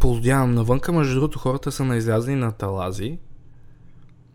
[0.00, 3.18] полудявам навънка, между другото хората са наизлязли на талази.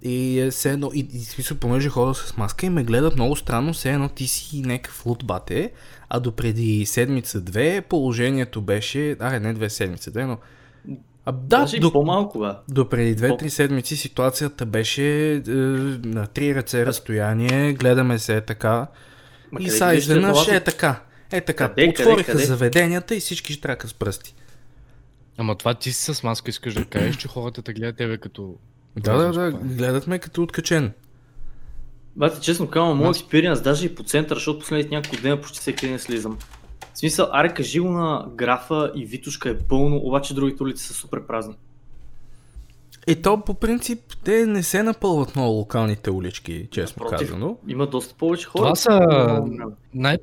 [0.01, 3.35] И е все едно, и, и смисъл, понеже хода с маска и ме гледат много
[3.35, 5.71] странно, все едно ти си някакъв лутбате,
[6.09, 10.37] а допреди седмица-две положението беше, а не две седмици, две, но
[11.25, 12.49] а, да, Даже до, по-малко, бе.
[12.73, 18.87] До преди 2-3 седмици ситуацията беше е, на три ръце разстояние, гледаме се е така.
[19.51, 21.01] Ма и са изведнъж е така.
[21.31, 21.69] Е така.
[21.69, 22.45] Къде, Отвориха къде, къде?
[22.45, 24.35] заведенията и всички штрака с пръсти.
[25.37, 28.55] Ама това ти си с маска искаш да кажеш, че хората те гледат тебе като...
[28.95, 30.93] Да, да, да, гледат ме като откачен.
[32.15, 35.87] Бате, честно казвам, моят експириенс даже и по центъра, защото последните няколко дена почти всеки
[35.87, 36.37] ден слизам.
[36.93, 40.93] В смисъл, аре кажи го на графа и Витушка е пълно, обаче другите улици са
[40.93, 41.55] супер празни.
[43.07, 47.57] И то по принцип те не се напълват много локалните улички, честно Напротив, казано.
[47.67, 48.63] Има доста повече хора.
[48.63, 48.99] Това са,
[49.93, 50.17] най-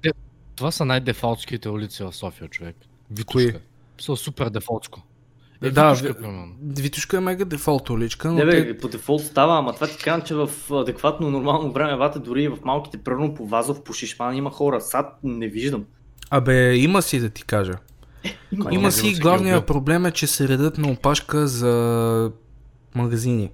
[0.57, 2.77] това са най-дефалтските улици в София, човек.
[3.11, 3.61] Витушка.
[4.01, 5.03] Са супер дефолтско.
[5.63, 6.15] Е, да, Витушка,
[6.63, 8.29] Витушка е мега дефолт уличка.
[8.29, 8.79] Но не, бе, те...
[8.79, 12.59] по дефолт става, ама това ти казвам, че в адекватно нормално време, вата дори в
[12.65, 14.81] малките, пръвно по Вазов, по Шишман има хора.
[14.81, 15.85] Сад не виждам.
[16.31, 17.75] Абе, има си да ти кажа.
[18.25, 22.33] Е, има, има си главният проблем е, че се редат на опашка за
[22.95, 23.51] магазини.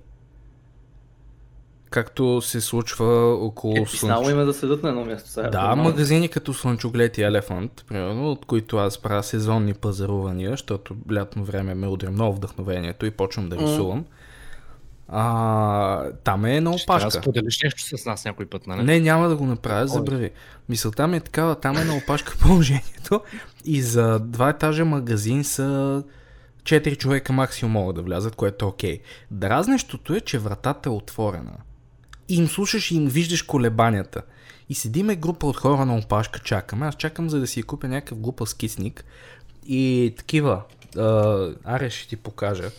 [1.97, 4.29] Както се случва около е, Слънч...
[4.29, 5.31] има да седат на едно място.
[5.31, 10.51] Сега, да, е магазини като Слънчоглед и Елефант, примерно, от които аз правя сезонни пазарувания,
[10.51, 14.05] защото лятно време ме удря много вдъхновението и почвам да рисувам.
[14.05, 14.07] Mm.
[15.09, 17.11] А, там е на опашка.
[17.11, 18.83] Ще споделиш нещо с нас някой път, нали?
[18.83, 20.31] Не, няма да го направя, забрави.
[20.69, 23.21] Мисълта ми е такава, там е на опашка положението
[23.65, 26.03] и за два етажа магазин са
[26.63, 28.99] 4 човека максимум могат да влязат, което е окей.
[28.99, 29.01] Okay.
[29.31, 31.57] Дразнещото е, че вратата е отворена.
[32.29, 34.23] И им слушаш и им виждаш колебанията.
[34.69, 36.87] И седиме група от хора на опашка, чакаме.
[36.87, 39.05] Аз чакам за да си купя някакъв глупав скисник.
[39.67, 40.63] И такива.
[40.97, 42.71] А, аре ще ти покажа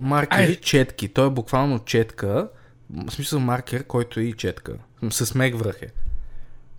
[0.00, 0.56] маркери Ай.
[0.56, 1.08] четки.
[1.08, 2.48] Той е буквално четка,
[2.90, 4.72] в смисъл маркер, който е и четка.
[5.10, 5.88] С мег връх е.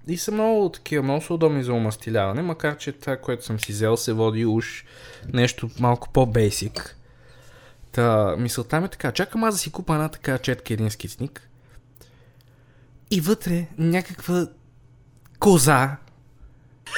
[0.07, 3.71] И са много такива, много са удобни за умастиляване, макар че това, което съм си
[3.71, 4.85] взел, се води уж
[5.33, 6.95] нещо малко по-бейсик.
[7.91, 11.48] Та, мисълта ми е така, чакам аз да си купа една така четка един скицник.
[13.11, 14.47] И вътре някаква
[15.39, 15.97] коза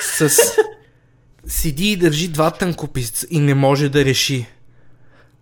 [0.01, 0.29] с...
[1.45, 4.47] Седи и държи два тънкописца и не може да реши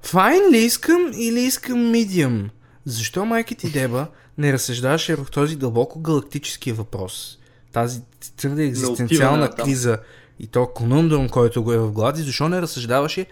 [0.01, 2.49] Файн ли искам или искам медиум?
[2.85, 4.07] Защо майка ти Деба
[4.37, 7.37] не разсъждаваше върху този дълбоко галактически въпрос?
[7.71, 8.01] Тази
[8.37, 9.97] твърде екзистенциална криза
[10.39, 13.25] и то конундрум, който го е в глади, защо не разсъждаваше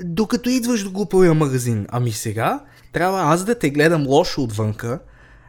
[0.00, 1.86] докато идваш до глупавия магазин?
[1.88, 2.60] Ами сега
[2.92, 5.00] трябва аз да те гледам лошо отвънка,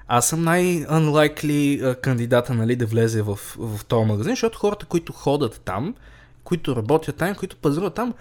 [0.07, 5.61] аз съм най-unlikely кандидата нали, да влезе в, в този магазин, защото хората, които ходят
[5.65, 5.95] там,
[6.43, 8.13] които работят там, които пазаруват там,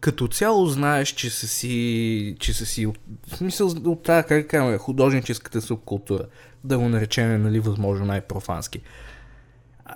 [0.00, 4.78] като цяло знаеш, че са си, че са си в смисъл от тази, как кажем,
[4.78, 6.24] художническата субкултура,
[6.64, 8.80] да го наречем, нали, възможно най-профански.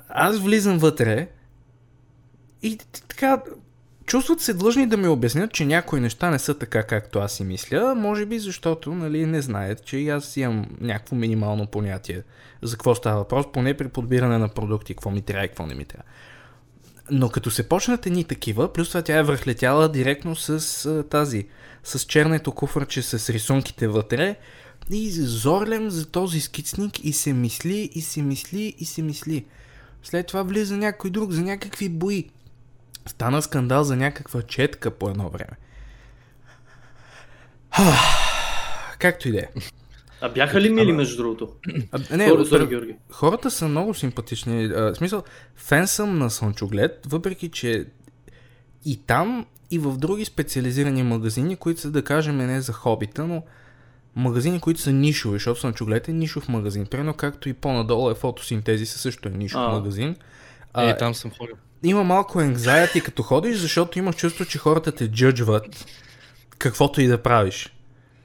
[0.09, 1.29] Аз влизам вътре
[2.63, 3.43] и така,
[4.07, 7.45] чувстват се длъжни да ми обяснят, че някои неща не са така, както аз си
[7.45, 12.23] мисля, може би защото нали, не знаят, че и аз имам някакво минимално понятие
[12.63, 15.75] за какво става въпрос, поне при подбиране на продукти, какво ми трябва и какво не
[15.75, 16.05] ми трябва.
[17.11, 21.47] Но като се почнат едни такива, плюс това тя е върхлетяла директно с а, тази,
[21.85, 24.37] с черното куфърче с рисунките вътре
[24.91, 29.45] и зорлем за този скицник и се мисли, и се мисли, и се мисли.
[30.03, 32.31] След това влиза някой друг за някакви бои.
[33.07, 35.57] Стана скандал за някаква четка по едно време.
[38.99, 39.49] Както и да е.
[40.21, 41.49] А бяха ли мили, между другото?
[41.93, 42.97] А, не, Хора, sorry, Георги.
[43.11, 44.65] хората са много симпатични.
[44.65, 45.23] А, в смисъл,
[45.57, 47.87] фен съм на Слънчоглед, въпреки че
[48.85, 53.43] и там, и в други специализирани магазини, които са, да кажем, не за хобита, но
[54.17, 56.87] магазини, които са нишови, защото Слънчоглед е нишов магазин.
[56.87, 60.17] Примерно както и по-надолу е фотосинтези, също е нишов а, магазин.
[60.73, 61.57] А, е, там съм ходил.
[61.85, 65.87] Има малко anxiety като ходиш, защото имаш чувство, че хората те джъджват
[66.59, 67.75] каквото и да правиш.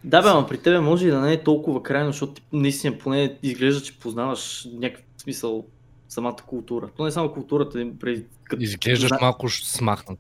[0.04, 2.98] Да, бе, но при тебе може и да не е толкова крайно, защото ти наистина
[2.98, 5.66] поне изглежда, че познаваш някакъв смисъл
[6.10, 6.90] самата култура.
[6.98, 8.24] То не е само културата, преди...
[8.44, 8.64] Като...
[8.64, 9.24] Изглеждаш като...
[9.24, 10.20] малко смахнат.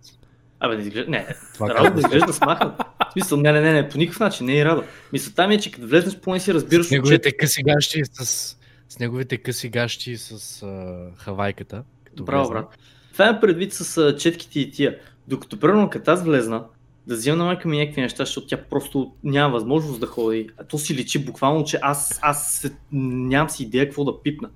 [0.59, 1.11] Абе, не изглежда...
[1.11, 2.77] Не, Това Радо да изглежда смахнат.
[3.09, 4.83] В смисъл, не, не, не, не, по никакъв начин, не е Радо.
[5.13, 6.87] Мисълта ми е, че като влезнеш поне си разбираш...
[6.87, 7.37] С неговите че...
[7.37, 8.55] къси гащи с...
[8.89, 11.83] С неговите къси гащи с uh, хавайката.
[12.21, 12.77] Браво, брат.
[13.19, 14.97] Това е предвид с четките и тия.
[15.27, 16.63] Докато примерно като аз влезна,
[17.07, 20.49] да взема на майка ми някакви неща, защото тя просто няма възможност да ходи.
[20.57, 24.49] А то си личи буквално, че аз, аз нямам си идея какво да пипна.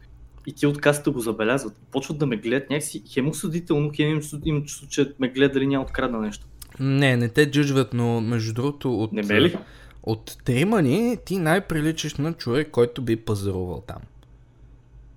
[0.47, 1.73] И ти от касата го забелязват.
[1.91, 5.83] Почват да ме гледат някакси хем осъдително, хем им, им че ме гледат дали няма
[5.83, 6.47] открадна нещо.
[6.79, 9.57] Не, не те джъджват, но между другото от, Не бе ли?
[10.03, 13.99] от трима ни ти най-приличаш на човек, който би пазарувал там.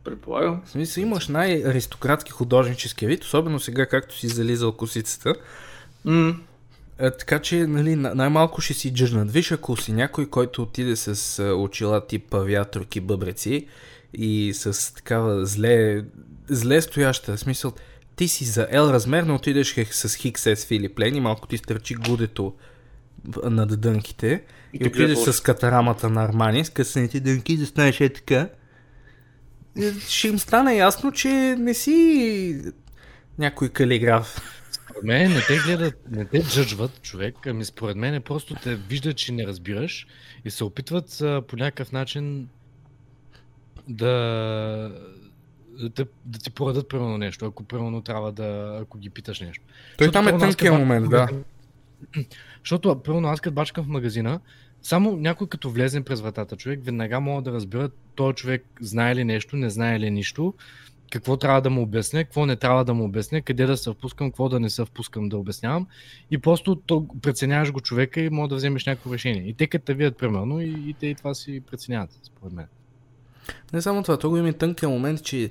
[0.06, 0.62] Предполагам.
[0.64, 5.34] В смисъл имаш най-аристократски художнически вид, особено сега както си зализал косицата.
[6.04, 6.34] М,
[6.98, 9.32] А, така че, нали, на- най-малко ще си джъжнат.
[9.32, 13.66] Виж, ако си някой, който отиде с а, очила тип авиаторки, бъбреци
[14.14, 16.04] и с такава зле,
[16.48, 17.72] зле стояща, смисъл,
[18.16, 21.94] ти си за L размер, но отидеш с XS Филип Лейн и малко ти стърчи
[21.94, 22.54] гудето
[23.44, 24.42] над дънките
[24.74, 28.48] и, И отидеш с катарамата на Армани, с късаните дънки, да станеш е така.
[30.08, 31.28] Ще им стане ясно, че
[31.58, 32.62] не си
[33.38, 34.40] някой калиграф.
[34.70, 38.74] Според мен не те гледат, не те джъджват човек, ами според мен е просто те
[38.74, 40.06] виждат, че не разбираш
[40.44, 42.48] и се опитват а, по някакъв начин
[43.88, 44.92] да,
[45.78, 49.64] да, да ти порадат примерно нещо, ако примерно трябва да, ако ги питаш нещо.
[49.98, 51.28] Той Защото, там е примерно, аз тънкия като момент, да.
[52.64, 54.40] Защото, примерно, аз като бачкам в магазина,
[54.86, 59.24] само някой като влезе през вратата човек, веднага мога да разбира този човек знае ли
[59.24, 60.54] нещо, не знае ли нищо,
[61.10, 64.30] какво трябва да му обясня, какво не трябва да му обясня, къде да се впускам,
[64.30, 65.86] какво да не се впускам да обяснявам.
[66.30, 69.48] И просто то, преценяваш го човека и може да вземеш някакво решение.
[69.48, 72.66] И те като те видят примерно и, и те и това си преценяват, според мен.
[73.72, 75.50] Не само това, то го има и тънкия момент, че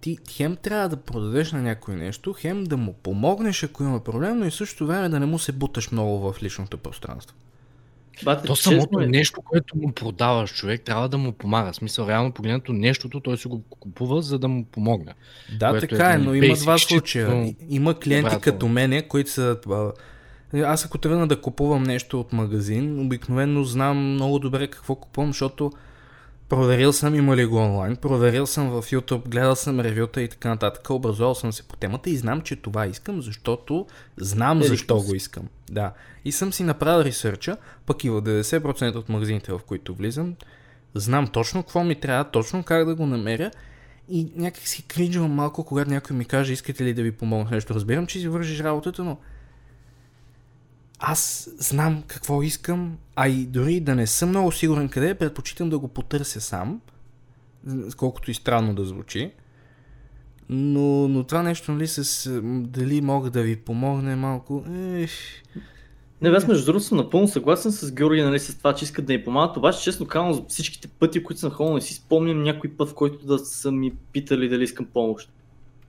[0.00, 4.38] ти хем трябва да продадеш на някой нещо, хем да му помогнеш, ако има проблем,
[4.38, 7.36] но и в същото време да не му се буташ много в личното пространство.
[8.24, 9.06] Бате, То самото е.
[9.06, 11.72] нещо, което му продаваш човек, трябва да му помага.
[11.72, 15.12] В смисъл, реално погледнато, нещото той си го купува, за да му помогне.
[15.58, 17.54] Да, така е, е, нали, но има два случая.
[17.68, 18.40] Има клиенти обратно.
[18.40, 19.56] като мене, които са...
[19.70, 19.92] а,
[20.62, 25.72] Аз ако тръгна да купувам нещо от магазин, обикновено знам много добре какво купувам, защото
[26.50, 30.48] проверил съм има ли го онлайн, проверил съм в YouTube, гледал съм ревюта и така
[30.48, 33.86] нататък, образувал съм се по темата и знам, че това искам, защото
[34.16, 35.06] знам Еди защо си.
[35.06, 35.44] го искам.
[35.70, 35.92] Да.
[36.24, 37.56] И съм си направил ресърча,
[37.86, 40.34] пък и в 90% от магазините, в които влизам,
[40.94, 43.50] знам точно какво ми трябва, точно как да го намеря
[44.08, 47.74] и някак си кринжвам малко, когато някой ми каже, искате ли да ви помогна нещо.
[47.74, 49.18] Разбирам, че си вършиш работата, но
[51.00, 55.78] аз знам какво искам, а и дори да не съм много сигурен къде, предпочитам да
[55.78, 56.80] го потърся сам,
[57.96, 59.32] колкото и странно да звучи.
[60.48, 64.64] Но, но това нещо, нали, с дали мога да ви помогне малко,
[64.94, 65.10] ех,
[66.22, 69.12] Не, аз между другото съм напълно съгласен с Георги, нали, с това, че искат да
[69.12, 72.70] ни помагат, обаче честно казвам, за всичките пъти, които съм ходил, не си спомням някой
[72.70, 75.30] път, в който да са ми питали дали искам помощ.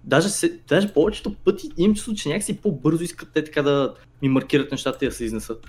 [0.04, 4.30] Даже, се, даже повечето пъти имам чувство, че някакси по-бързо искат те така да ми
[4.30, 5.68] маркират нещата и да се изнесат.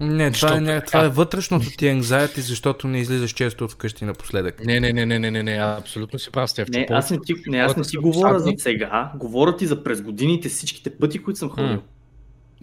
[0.00, 0.86] Не, това, е, така.
[0.86, 4.64] това е вътрешното ти anxiety, защото не излизаш често от вкъщи напоследък.
[4.64, 6.78] Не, не, не, не, не, не, не, абсолютно си прав, Стефчо.
[6.78, 10.02] Не, аз не ти, не, аз не ти говоря за сега, говоря ти за през
[10.02, 11.82] годините всичките пъти, които съм ходил.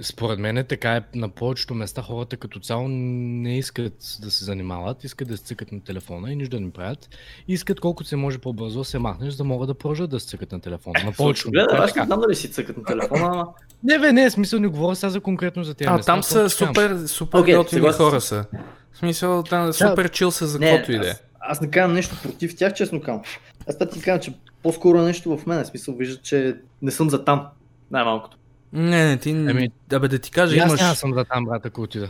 [0.01, 4.45] Според мен е така е на повечето места хората като цяло не искат да се
[4.45, 7.09] занимават, искат да се цъкат на телефона и нищо да не правят.
[7.47, 10.27] Искат колкото се може по-бързо да се махнеш, за да могат да продължат да се
[10.27, 10.99] цъкат на телефона.
[11.05, 13.47] На повечето места е аз не знам дали си цъкат на телефона, ама...
[13.83, 16.13] Не, бе, не, смисъл не говоря сега за конкретно за тези А, места.
[16.13, 18.45] там са супер, супер Окей, готини съгласен хора са.
[18.91, 21.13] В смисъл, там супер чил са за каквото и да е.
[21.39, 23.21] аз, не казвам нещо против тях, честно казвам.
[23.69, 24.33] Аз това ти казвам, че
[24.63, 27.47] по-скоро е нещо в мен, в смисъл вижда, че не съм за там,
[27.91, 28.37] най-малкото.
[28.73, 29.29] Не, не, ти...
[29.29, 30.81] Ами, Абе да ти кажа, аз имаш...
[30.81, 32.09] няма съм за там, брат, ако отида.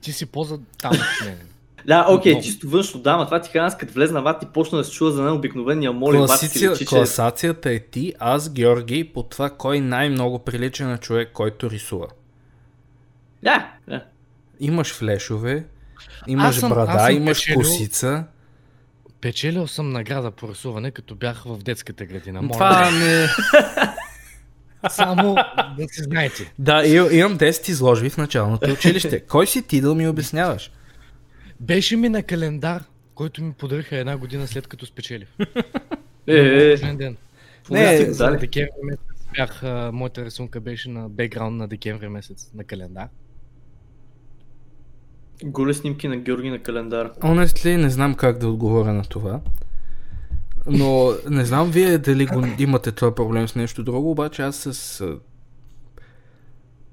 [0.00, 0.92] Ти си по-за там.
[0.92, 1.36] Не, не.
[1.86, 2.44] Да, окей, Много.
[2.44, 4.92] чисто външно, да, ма това ти казвам, аз като влезна ват и почна да се
[4.92, 6.70] чува за най-обикновения моли, Класици...
[6.70, 6.84] личи, че...
[6.86, 12.06] Класацията е ти, аз, Георги, по това кой най-много прилича на човек, който рисува.
[13.42, 14.04] Да, да.
[14.60, 15.64] Имаш флешове,
[16.26, 18.24] имаш съм- аз брада, съм имаш печелил- косица.
[19.20, 22.42] Печелил съм награда по рисуване, като бях в детската градина.
[22.42, 23.26] Моля, Това не...
[24.90, 25.34] Само
[25.78, 26.52] да си знаете.
[26.58, 29.20] Да, и- имам 10 изложби в началното училище.
[29.20, 30.70] Кой си ти да ми обясняваш?
[31.60, 32.82] Беше ми на календар,
[33.14, 35.28] който ми подариха една година след като спечелих.
[36.26, 36.76] Е, е, е.
[36.76, 37.16] Ден.
[37.70, 39.00] Не, За декември месец
[39.36, 43.08] бях, а, моята рисунка беше на бекграунд на декември месец на календар.
[45.44, 47.12] Голи снимки на Георги на календара.
[47.20, 49.40] Honestly, не знам как да отговоря на това.
[50.66, 55.02] Но не знам вие дали го имате това проблем с нещо друго, обаче аз с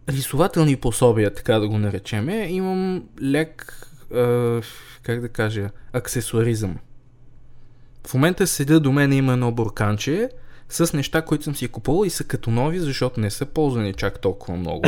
[0.09, 4.61] рисователни пособия, така да го наречеме, имам лек, а,
[5.03, 6.77] как да кажа, аксесуаризъм.
[8.07, 10.29] В момента седя до мен има едно бурканче
[10.69, 14.19] с неща, които съм си купувал и са като нови, защото не са ползвани чак
[14.19, 14.83] толкова много,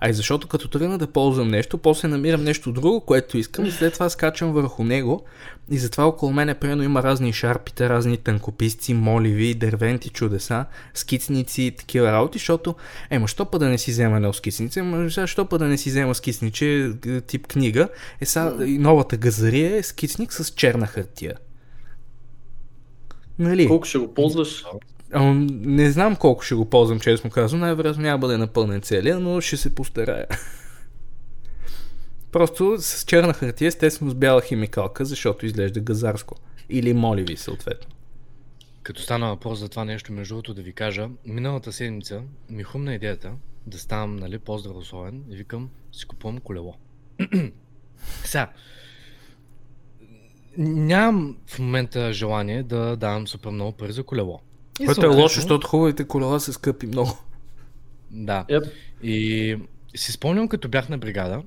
[0.00, 3.70] а и защото като тръгна да ползвам нещо, после намирам нещо друго, което искам и
[3.70, 5.24] след това скачам върху него
[5.70, 11.70] и затова около мене примерно има разни шарпите, разни тънкописци, моливи, дървенти чудеса, скицници и
[11.70, 12.74] такива работи, защото
[13.10, 15.78] ема, що па да не си взема едно скицнице, ама сега, що па да не
[15.78, 16.92] си взема скицниче
[17.26, 17.88] тип книга,
[18.20, 21.34] е са, новата газария е скицник с черна хартия.
[23.38, 23.66] Нали?
[23.68, 24.64] Колко ще го ползваш?
[25.14, 27.60] Не знам колко ще го ползвам, честно казвам.
[27.60, 30.26] Най-вероятно няма бъде напълнен целия, но ще се постарая.
[32.32, 36.36] Просто с черна хартия, естествено с бяла химикалка, защото изглежда газарско.
[36.68, 37.90] Или моливи, съответно.
[38.82, 42.94] Като стана въпрос за това нещо, между другото да ви кажа, миналата седмица ми хрумна
[42.94, 43.32] идеята
[43.66, 46.74] да ставам нали, по-здравословен и викам, си купувам колело.
[48.24, 48.52] Сега,
[50.58, 54.40] нямам в момента желание да давам супер много пари за колело.
[54.80, 57.18] И Което е лошо, защото хубавите колела са скъпи много.
[58.10, 58.44] Да.
[58.48, 58.70] Yep.
[59.02, 59.56] И
[59.96, 61.42] си спомням, като бях на бригада,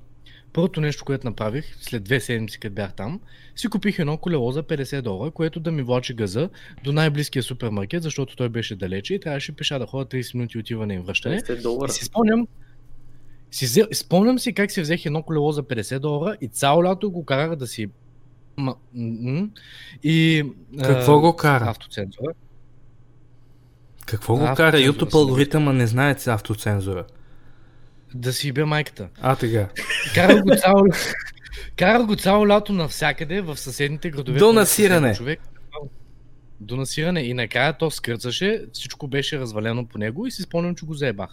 [0.54, 3.20] първото нещо, което направих, след две седмици, като бях там,
[3.56, 6.50] си купих едно колело за 50 долара, което да ми влачи газа
[6.84, 10.96] до най-близкия супермаркет, защото той беше далече и трябваше пеша да ходя 30 минути отиване
[10.96, 11.40] и връщане.
[11.40, 11.90] 50 долара.
[11.90, 12.48] И си спомням,
[13.52, 17.12] си взе, спомням си как си взех едно колело за 50 долара и цяло лято
[17.12, 17.90] го карах да си
[18.58, 19.50] Ма, м-
[20.04, 20.44] и,
[20.84, 21.66] Какво а, го кара?
[21.70, 22.34] Автоцензура.
[24.06, 24.78] Какво го кара?
[24.78, 27.06] YouTube алгоритъма не знае с автоцензура.
[28.14, 29.08] Да си бе майката.
[29.22, 29.68] А, тега.
[30.16, 30.84] Карах го цяло,
[31.76, 34.40] карах го цяло лято навсякъде в съседните градове.
[34.40, 35.16] До насиране.
[35.16, 35.40] Човек,
[36.60, 37.22] до насиране.
[37.22, 41.30] И накрая то скърцаше, всичко беше развалено по него и си спомням, че го заебах.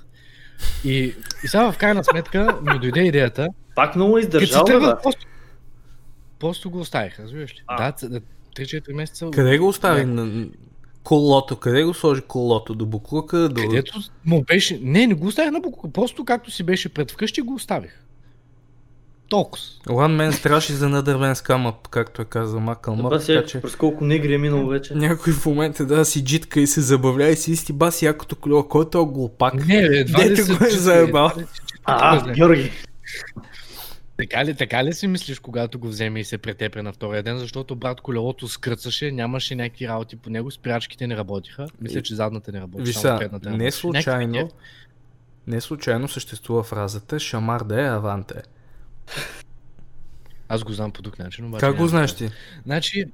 [0.85, 3.49] И, и сега в крайна сметка ми дойде идеята.
[3.75, 4.73] Пак много издържал, бе.
[5.03, 5.27] просто,
[6.39, 7.62] просто го оставих, разбираш ли?
[7.67, 7.77] А.
[7.77, 8.21] Да, ц-
[8.57, 9.29] 3-4 месеца.
[9.33, 10.05] Къде го остави?
[10.05, 10.47] На...
[11.04, 11.57] Колото.
[11.57, 12.75] Къде го сложи колото?
[12.75, 13.49] До буклука?
[13.49, 13.62] До...
[13.62, 14.78] Където му беше...
[14.83, 15.92] Не, не го оставих на буклука.
[15.92, 18.00] Просто както си беше пред вкъщи, го оставих.
[19.28, 19.64] Толкова.
[19.88, 23.61] One man страши за надървен скамъп, както е казал Макъл Мър, Ба, така сега, че
[23.61, 24.95] през колко негри е минало вече.
[24.95, 28.69] някой в момента да си джитка и се забавлява и си исти баси якото колело,
[28.69, 29.54] който е глупак.
[29.54, 31.30] Не, бе, едва ли Дето се го е заебал.
[31.85, 32.33] А.
[32.33, 32.71] Георги.
[34.21, 37.39] Така ли, така ли си мислиш, когато го вземе и се претепе на втория ден,
[37.39, 41.67] защото брат колелото скръцаше, нямаше някакви работи по него, спирачките не работиха.
[41.81, 42.93] Мисля, че задната не работи.
[43.03, 44.50] Предната не случайно,
[45.47, 48.43] не случайно съществува фразата Шамар да е аванте.
[50.49, 51.61] Аз го знам по друг начин, обаче.
[51.61, 52.17] Как го знаеш е.
[52.17, 52.31] ти?
[52.67, 53.05] Значи,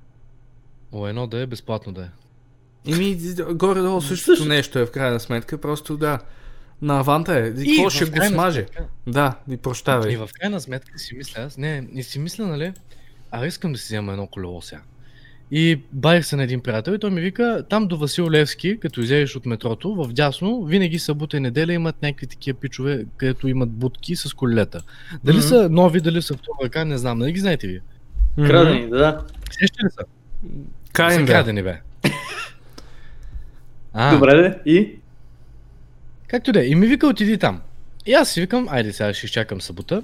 [0.92, 2.08] о, едно да е, безплатно да е.
[2.84, 4.48] Ими, горе-долу същото Също.
[4.48, 6.18] нещо е в крайна сметка, просто да.
[6.82, 7.62] На аванта е.
[7.62, 8.60] И какво ще го смаже?
[8.60, 10.12] сметка- Да, и прощавай.
[10.12, 12.72] И в крайна сметка си мисля, аз не, и си мисля, нали,
[13.30, 14.80] а искам да си взема едно колело сега.
[15.50, 19.00] И бавих се на един приятел и той ми вика, там до Васил Левски, като
[19.00, 23.70] излезеш от метрото, в дясно, винаги събота и неделя имат някакви такива пичове, където имат
[23.70, 24.82] будки с колелета.
[25.24, 25.42] Дали Мгм.
[25.42, 27.80] са нови, дали са втора ръка, не знам, нали ги знаете ви?
[28.36, 28.46] Мгм.
[28.48, 29.24] Крадени, да.
[29.50, 30.04] Сеща ли са?
[30.92, 31.80] Kind Са крадени, бе.
[33.92, 34.58] А, Добре.
[34.66, 34.98] И?
[36.28, 36.66] Както да е.
[36.66, 37.60] И ми вика, отиди там.
[38.06, 40.02] И аз си викам, айде сега ще изчакам събота.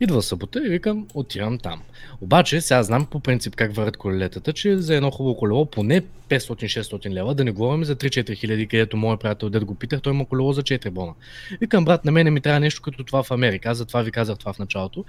[0.00, 1.82] Идва събота и викам, отивам там.
[2.20, 7.10] Обаче, сега знам по принцип как върват колелетата, че за едно хубаво колело поне 500-600
[7.10, 10.26] лева, да не говорим за 3-4 хиляди, където моят приятел дед го питах, той има
[10.26, 11.12] колело за 4 бона.
[11.60, 13.70] Викам, брат, на мен ми трябва нещо като това в Америка.
[13.70, 15.04] Аз затова ви казах това в началото.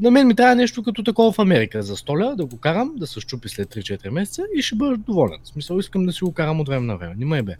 [0.00, 1.82] На мен ми трябва нещо като такова в Америка.
[1.82, 4.96] За 100 лева да го карам, да се щупи след 3-4 месеца и ще бъда
[4.96, 5.38] доволен.
[5.44, 7.14] В смисъл, искам да си го карам от време на време.
[7.18, 7.56] Нима е бе.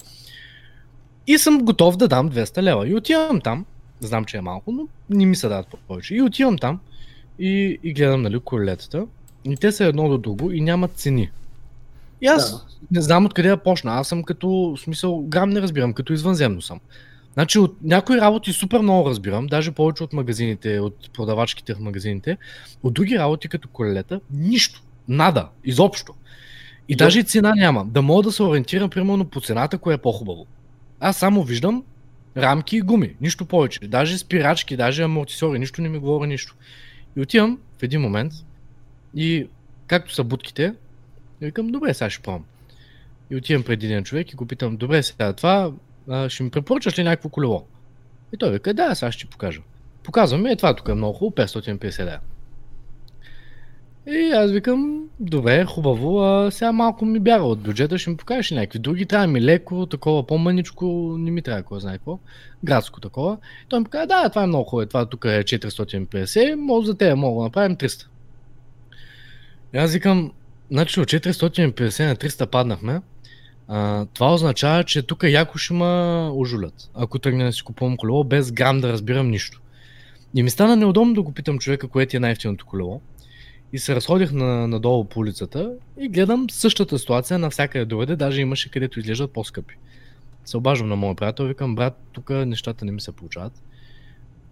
[1.26, 2.88] И съм готов да дам 200 лева.
[2.88, 3.64] И отивам там.
[4.00, 6.14] Знам, че е малко, но не ми се дадат повече.
[6.14, 6.80] И отивам там
[7.38, 9.06] и, и гледам нали, колелетата.
[9.44, 11.30] И те са едно до друго и нямат цени.
[12.20, 12.64] И аз Да.
[12.90, 13.92] не знам откъде да почна.
[13.94, 16.80] Аз съм като, в смисъл, грам не разбирам, като извънземно съм.
[17.34, 22.36] Значи от някои работи супер много разбирам, даже повече от магазините, от продавачките в магазините.
[22.82, 24.82] От други работи, като колелета, нищо.
[25.08, 25.48] Нада.
[25.64, 26.14] Изобщо.
[26.88, 27.04] И Да.
[27.04, 27.84] даже и цена няма.
[27.84, 30.46] Да мога да се ориентирам, примерно, по цената, кое е по-хубаво.
[31.00, 31.84] Аз само виждам
[32.36, 33.80] рамки и гуми, нищо повече.
[33.88, 36.54] Даже спирачки, даже амортисори, нищо не ми говори нищо.
[37.16, 38.32] И отивам в един момент
[39.14, 39.48] и
[39.86, 40.74] както са будките,
[41.40, 42.44] викам, добре, сега ще пробвам.
[43.30, 45.72] И отивам пред един човек и го питам, добре, сега това
[46.08, 47.66] а, ще ми препоръчаш ли някакво колело?
[48.34, 49.60] И той вика, да, сега ще ти покажа.
[50.02, 52.18] Показвам ми, е това тук е много хубаво, 550 лева.
[54.08, 58.50] И аз викам, добре, хубаво, а сега малко ми бяга от бюджета, ще ми покажеш
[58.50, 62.18] някакви други, трябва ми леко, такова по-мъничко, не ми трябва кой знае какво,
[62.64, 63.38] градско такова.
[63.64, 66.96] И той ми каза, да, това е много хубаво, това тук е 450, може за
[66.96, 68.06] те мога да направим 300.
[69.74, 70.32] И аз викам,
[70.70, 73.00] значи от 450 на 300 паднахме,
[73.68, 78.24] А, това означава, че тук яко ще ма ожулят, ако тръгна да си купувам колело,
[78.24, 79.60] без грам да разбирам нищо.
[80.34, 83.00] И ми стана неудобно да го питам човека, кое ти е най-ефтиното колело.
[83.72, 88.70] И се разходих на, надолу по улицата и гледам същата ситуация навсякъде другаде, даже имаше
[88.70, 89.74] където изглеждат по-скъпи.
[90.44, 93.62] Се обаждам на моя приятел, викам, брат, тук нещата не ми се получават.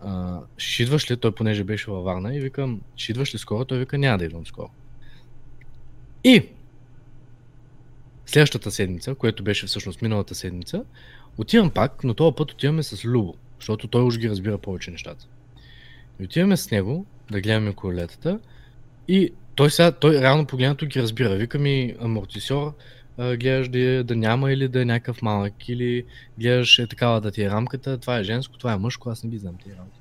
[0.01, 1.17] А, ще идваш ли?
[1.17, 3.65] Той понеже беше във Варна и викам, ще идваш ли скоро?
[3.65, 4.71] Той вика, няма да идвам скоро.
[6.25, 6.49] И
[8.27, 10.85] следващата седмица, което беше всъщност миналата седмица,
[11.39, 15.27] отивам пак, но този път отиваме с Любо, защото той уж ги разбира повече нещата.
[16.21, 18.41] И отиваме с него да гледаме колелетата
[19.09, 21.35] и той сега, той реално погледнато ги разбира.
[21.35, 22.75] Вика ми амортисьор,
[23.19, 26.05] гледаш да, да няма или да е някакъв малък, или
[26.39, 29.31] гледаш е такава да ти е рамката, това е женско, това е мъжко, аз не
[29.31, 29.99] ги знам тези рамки.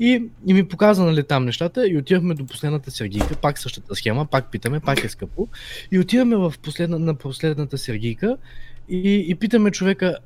[0.00, 4.26] И, и ми показа нали, там нещата и отивахме до последната сергийка, пак същата схема,
[4.26, 5.48] пак питаме, пак е скъпо.
[5.92, 8.36] И отиваме в последна, на последната сергийка
[8.88, 10.16] и, и питаме човека,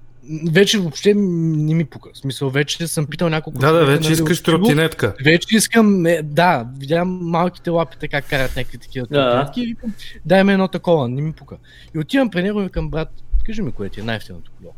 [0.51, 2.11] вече въобще не ми пука.
[2.15, 5.15] В смисъл, вече съм питал няколко Да, да, вече нали, искаш тротинетка.
[5.25, 9.31] Вече искам, е, да, видявам малките лапите как карат някакви такива Да.
[9.31, 11.57] тротинетки и викам, дай ме едно такова, не ми пука.
[11.95, 13.09] И отивам при него и викам, брат,
[13.47, 14.75] кажи ми кое ти е най-ефтиното колело.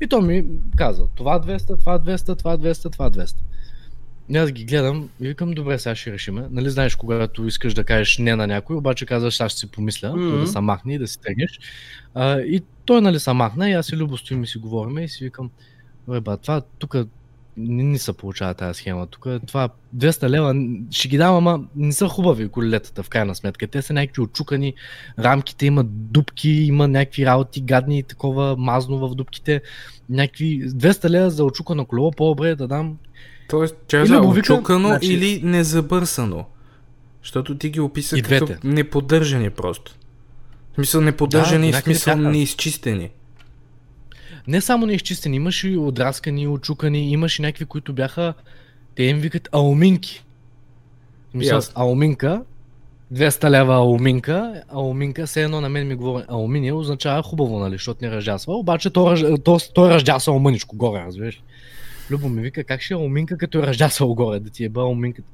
[0.00, 0.44] И той ми
[0.76, 3.34] каза, това 200, това 200, това 200, това 200.
[4.34, 6.46] И аз ги гледам и викам, добре, сега ще решиме.
[6.50, 10.08] Нали знаеш, когато искаш да кажеш не на някой, обаче казваш, аз ще си помисля,
[10.08, 10.40] mm-hmm.
[10.40, 11.60] Да се махне и да си тръгнеш.
[12.14, 15.08] А, и той нали се махна и аз и Любо стоим и си говорим и
[15.08, 15.50] си викам,
[16.08, 16.96] Бе, ба, това тук
[17.56, 19.06] не ни се получава тази схема.
[19.06, 20.54] Тук това 200 лева
[20.90, 23.66] ще ги дам, ама не са хубави колелетата в крайна сметка.
[23.66, 24.74] Те са някакви отчукани,
[25.18, 29.62] рамките имат дупки, има някакви работи гадни и такова мазно в дупките.
[30.08, 32.98] Някакви 200 лева за отчукано колело, по-добре е да дам.
[33.48, 36.44] Тоест, че Или е вика, очукано значи- или незабърсано.
[37.22, 38.60] Защото ти ги описа И като двете.
[38.64, 39.94] неподдържани просто.
[40.72, 42.28] В смисъл неподдържани, Да, в смисъл бяха.
[42.30, 43.10] неизчистени.
[44.46, 48.34] Не само неизчистени, имаше и отраскани, отчукани, имаше някакви, които бяха,
[48.94, 50.24] те им викат ауминки.
[51.34, 51.72] Мисля, Ясно.
[51.76, 52.42] ауминка,
[53.10, 58.04] 200 лева ауминка, ауминка, все едно на мен ми говори алуминия, означава хубаво, нали, защото
[58.04, 61.42] не ръждясва, обаче то, ръж- то, той ръждясва мъничко горе, разбираш.
[62.10, 64.84] Любо ми вика, как ще е ауминка, като е ръждясал горе, да ти е бъл
[64.86, 65.28] ауминката.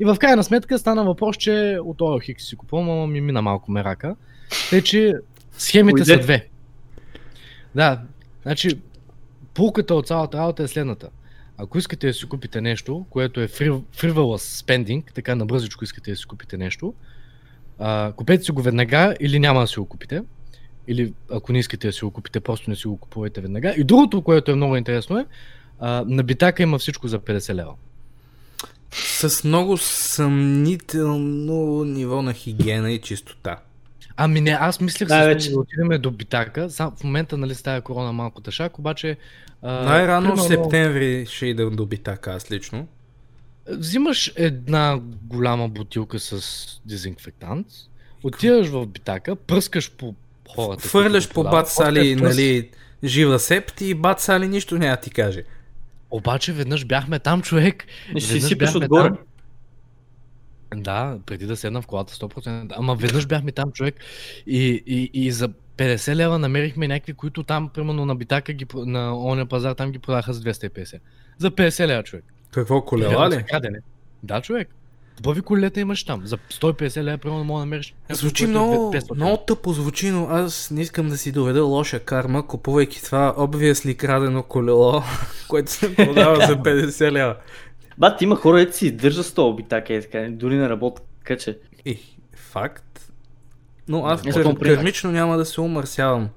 [0.00, 3.42] И в крайна сметка стана въпрос, че от този хикс си купувам, ама ми мина
[3.42, 4.16] малко мерака.
[4.70, 5.14] Те, че
[5.58, 6.22] схемите са Уйде.
[6.22, 6.48] две.
[7.74, 8.00] Да,
[8.42, 8.80] значи,
[9.54, 11.08] пулката от цялата работа е следната.
[11.58, 16.26] Ако искате да си купите нещо, което е frivolous spending, така набързичко искате да си
[16.26, 16.94] купите нещо,
[17.78, 20.22] а, купете си го веднага или няма да си го купите.
[20.88, 23.74] Или ако не искате да си го купите, просто не си го купувайте веднага.
[23.76, 25.26] И другото, което е много интересно е,
[25.84, 27.74] а, на битака има всичко за 50 лева.
[28.92, 31.14] С много съмнително
[31.84, 33.60] ниво на хигиена и чистота.
[34.16, 35.50] Ами не, аз мислех Да, вече.
[35.50, 36.70] да отидем до битака.
[36.70, 39.16] Сам, в момента нали с тази корона малко тъшак, обаче...
[39.62, 42.86] А, Най-рано в примерно, септември ще идам до битака аз лично.
[43.68, 47.66] Взимаш една голяма бутилка с дезинфектант,
[48.22, 50.14] отиваш в битака, пръскаш по
[50.54, 50.88] хората.
[50.88, 52.70] Фърляш по бат Сали, нали,
[53.04, 55.44] жива септ и бат Сали нищо няма да ти каже.
[56.12, 57.86] Обаче веднъж бяхме там, човек.
[58.14, 59.08] Не ще си сипеш отгоре.
[59.08, 59.18] там.
[60.82, 62.72] Да, преди да седна в колата 100%.
[62.76, 63.94] Ама веднъж бяхме там, човек.
[64.46, 69.16] И, и, и за 50 лева намерихме някакви, които там, примерно на битака, ги, на
[69.18, 71.00] ония пазар, там ги продаха за 250.
[71.38, 72.24] За 50 лева, човек.
[72.50, 73.34] Какво, колела ли?
[73.34, 73.78] За крадене.
[74.22, 74.68] Да, човек.
[75.16, 76.22] Хубави колета имаш там.
[76.24, 77.94] За 150 лева, примерно, мога да намериш.
[78.10, 82.00] Звучи е много, 500 много тъпо звучи, но аз не искам да си доведа лоша
[82.00, 85.02] карма, купувайки това obviously крадено колело,
[85.48, 87.36] което се продава за 50 лева.
[87.98, 91.06] Бат, има хора, ето си държа с този битак, е така, дори не работят.
[91.18, 91.98] Така че, И,
[92.34, 93.12] факт.
[93.88, 94.22] Но аз
[94.62, 96.28] кърмично няма да се умърсявам.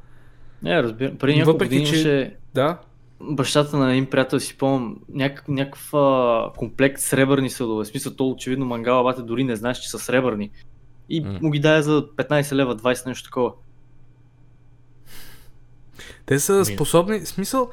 [0.64, 1.18] не, разбирам.
[1.18, 2.78] Преди няколко Въпреки, години че- имаше Да,
[3.22, 7.84] бащата на един приятел, си спомням, някакъв, някакъв а, комплект сребърни съдове.
[7.84, 10.50] В смисъл, то очевидно мангала бате дори не знаеш, че са сребърни.
[11.10, 11.40] И М.
[11.42, 13.52] му ги даде за 15 лева, 20 нещо такова.
[16.26, 16.66] те са Ами.
[16.66, 17.70] способни, в смисъл,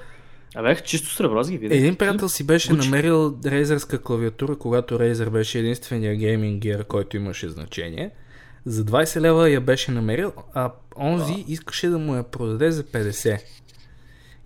[0.55, 1.79] А бях чисто сребро, аз ги видях.
[1.79, 2.89] един приятел си беше Звучи.
[2.89, 8.11] намерил рейзърска клавиатура, когато Razer беше единствения гейминг гир, който имаше значение.
[8.65, 13.39] За 20 лева я беше намерил, а онзи искаше да му я продаде за 50.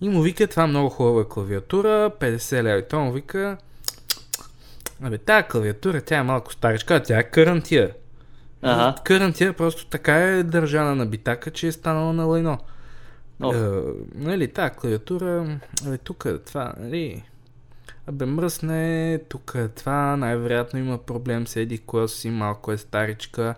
[0.01, 2.79] И му вика, това е много хубава клавиатура, 50 лева.
[2.79, 3.57] И той му вика,
[5.03, 7.91] абе, тази клавиатура, тя е малко старичка, а тя е карантия.
[8.63, 8.95] Ага.
[9.05, 12.59] Карантия просто така е държана на битака, че е станала на лайно.
[13.45, 13.81] Е,
[14.15, 17.23] нали, тази клавиатура, абе, тук това, нали,
[18.07, 23.55] абе, мръсне, тук това, най-вероятно има проблем с еди коя си, малко е старичка.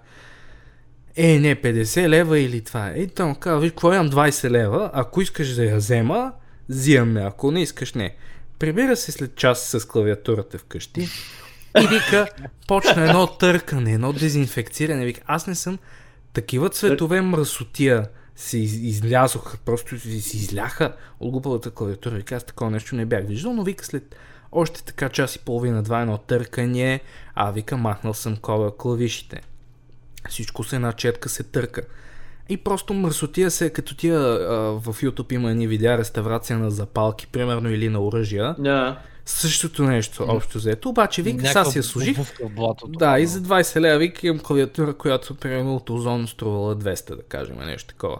[1.20, 2.92] Е, не, 50 лева или това.
[2.94, 6.32] Е, там казва, виж, какво имам 20 лева, ако искаш да я взема,
[6.68, 8.16] взимаме, ако не искаш, не.
[8.58, 11.00] Прибира се след час с клавиатурата вкъщи
[11.80, 12.28] и вика,
[12.68, 15.04] почна едно търкане, едно дезинфекциране.
[15.04, 15.78] Вика, аз не съм
[16.32, 22.14] такива цветове мръсотия се из, излязоха, просто си изляха от глупавата клавиатура.
[22.14, 24.16] Вика, аз такова нещо не бях виждал, но вика след
[24.52, 27.00] още така час и половина, два едно търкане,
[27.34, 29.40] а вика, махнал съм кола клавишите.
[30.28, 31.82] Всичко се една четка се търка.
[32.48, 34.36] И просто мърсотия се, като тия а,
[34.72, 38.54] в YouTube има едни видеа реставрация на запалки, примерно, или на оръжия.
[38.54, 38.96] Yeah.
[39.26, 40.88] Същото нещо, общо взето.
[40.88, 42.16] Обаче, вика, сега си я служих.
[42.88, 47.22] Да, и за 20 лева вика имам клавиатура, която примерно от озон струвала 200, да
[47.22, 48.18] кажем, нещо такова.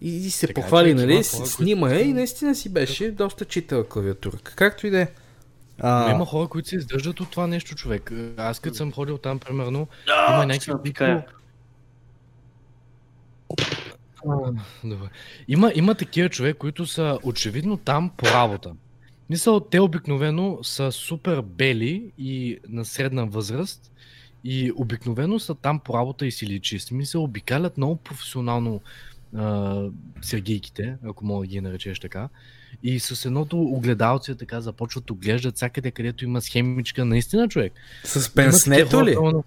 [0.00, 3.10] И, и се Така, похвали, че нали, с- снима я които- и наистина си беше
[3.10, 4.52] доста читава клавиатурка.
[4.56, 5.08] Както и да е.
[5.80, 8.12] А, Но има хора, които се издържат от това нещо, човек.
[8.36, 10.92] Аз като съм ходил там, примерно, А, има някакви.
[11.00, 11.22] А,
[14.84, 15.08] Добре.
[15.48, 18.72] Има, има такива човек, които са очевидно там по работа.
[19.30, 23.92] Мисъл, те обикновено са супер бели и на средна възраст
[24.44, 26.78] и обикновено са там по работа и си личи.
[26.78, 28.80] Смисъл, обикалят много професионално
[29.36, 29.82] а,
[30.22, 32.28] сергийките, ако мога да ги наречеш така.
[32.86, 37.04] И с едното огледалце така започват да оглеждат всякъде, където има схемичка.
[37.04, 37.72] Наистина, човек.
[38.04, 39.14] с пенснето хора, ли?
[39.14, 39.44] примерно-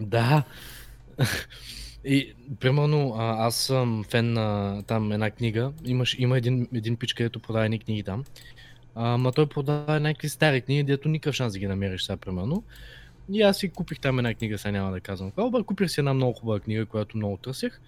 [0.00, 0.42] Да.
[2.04, 5.72] И, примерно, а, аз съм фен на там една книга.
[5.84, 8.24] Имаш, има един, един пич, където продава едни книги там.
[8.94, 12.62] А, ма той продава някакви стари книги, дето никакъв шанс да ги намериш сега, примерно.
[13.32, 16.00] И аз си купих там една книга, сега няма да казвам каква, обаче купих си
[16.00, 17.80] една много хубава книга, която много търсех.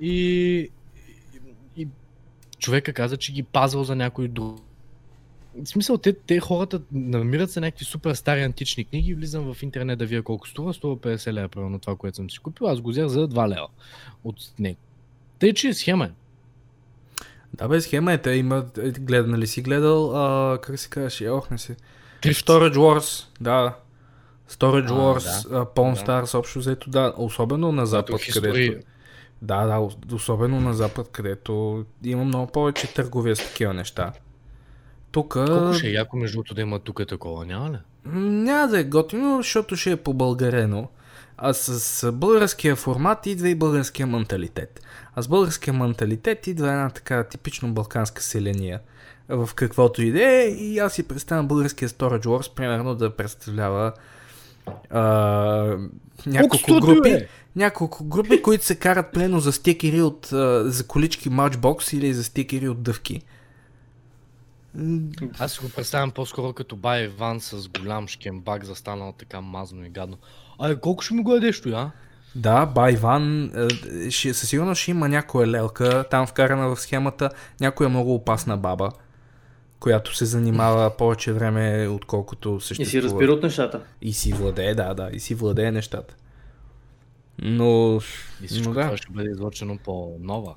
[0.00, 0.68] И, и,
[1.76, 1.88] и
[2.64, 4.60] човека каза, че ги пазил за някой друг.
[5.64, 9.98] В смисъл, те, те хората намират се някакви супер стари антични книги, влизам в интернет
[9.98, 13.06] да вия колко струва, 150 лева, примерно това, което съм си купил, аз го взех
[13.06, 13.68] за 2 лева
[14.24, 14.78] от него.
[15.38, 16.10] Тъй, че е схема е.
[17.54, 18.18] Да, бе, схема е.
[18.18, 21.74] Те има, е, гледа, нали си гледал, а, как се казваше, ох, не си.
[22.22, 22.46] Трифт.
[22.46, 23.76] Storage Wars, да.
[24.50, 25.64] Storage А, Wars, да.
[25.64, 26.00] Pawn Да.
[26.02, 27.14] Stars, общо взето, да.
[27.16, 28.86] Особено на запад, History- където...
[29.42, 34.12] Да, да, ос- особено на запад, където има много повече търговия с такива неща.
[35.10, 35.32] Тук...
[35.32, 37.76] Колко ще е яко между другото да има тук такова, няма ли?
[38.18, 40.88] Няма да е готино, защото ще е по-българено.
[41.36, 44.80] А с, българския формат идва и българския менталитет.
[45.14, 48.80] А с българския менталитет идва една така типично балканска селения
[49.28, 50.46] в каквото и да е.
[50.48, 53.92] И аз си представям българския Storage Wars, примерно да представлява
[54.90, 55.02] а,
[56.26, 57.28] няколко групи, е?
[57.56, 62.24] Няколко групи, които се карат плено за стикери от, а, за колички Matchbox или за
[62.24, 63.22] стикери от дъвки.
[65.38, 69.88] Аз си го представям по-скоро като бай Иван с голям шкембак, застанал така мазно и
[69.88, 70.16] гадно.
[70.58, 71.90] Ай, колко ще ми го ядеш той, а?
[72.34, 73.52] Да, Байван,
[74.10, 78.90] ще, със сигурност ще има някоя лелка, там вкарана в схемата, някоя много опасна баба,
[79.80, 82.90] която се занимава повече време, отколкото И съществува.
[82.90, 83.80] си разбира от нещата.
[84.02, 86.14] И си владее, да, да, и си владее нещата.
[87.42, 88.00] Но,
[88.42, 88.82] И всичко но да.
[88.82, 90.54] това ще бъде излъчено по-нова.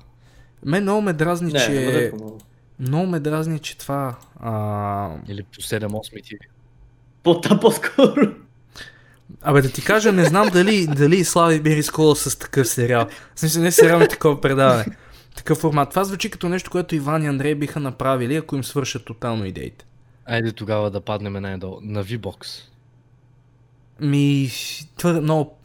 [0.64, 2.10] Мен много ме дразни, Не, не бъде че...
[2.10, 2.40] по-много.
[2.78, 4.18] Много ме дразни, че това...
[4.40, 5.10] А...
[5.28, 6.36] Или по 7-8 ти.
[7.22, 8.34] По-та по-скоро.
[9.42, 13.06] Абе да ти кажа, не знам дали, дали Слави би рискувал с такъв сериал.
[13.34, 14.84] В смисъл не сериал, но такова предаване.
[15.36, 15.90] Такъв формат.
[15.90, 19.84] Това звучи като нещо, което Иван и Андрей биха направили, ако им свършат тотално идеите.
[20.26, 21.78] Айде тогава да паднем най-долу.
[21.82, 22.60] На V-Box.
[24.00, 24.50] Ми,
[24.96, 25.57] твърде много...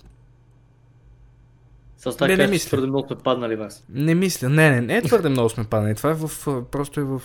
[2.04, 2.68] С така не кажа, мисля.
[2.68, 3.86] твърде много сме паднали вас.
[3.90, 4.50] Не мисля.
[4.50, 5.96] Не, не, не е твърде много сме паднали.
[5.96, 6.30] Това е в...
[6.72, 7.22] Просто е в...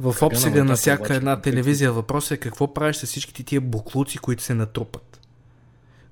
[0.00, 1.52] В обсега на всяка обаче, една конкретно.
[1.52, 1.92] телевизия.
[1.92, 5.20] Въпросът е какво правиш с всичките тия буклуци, които се натрупат.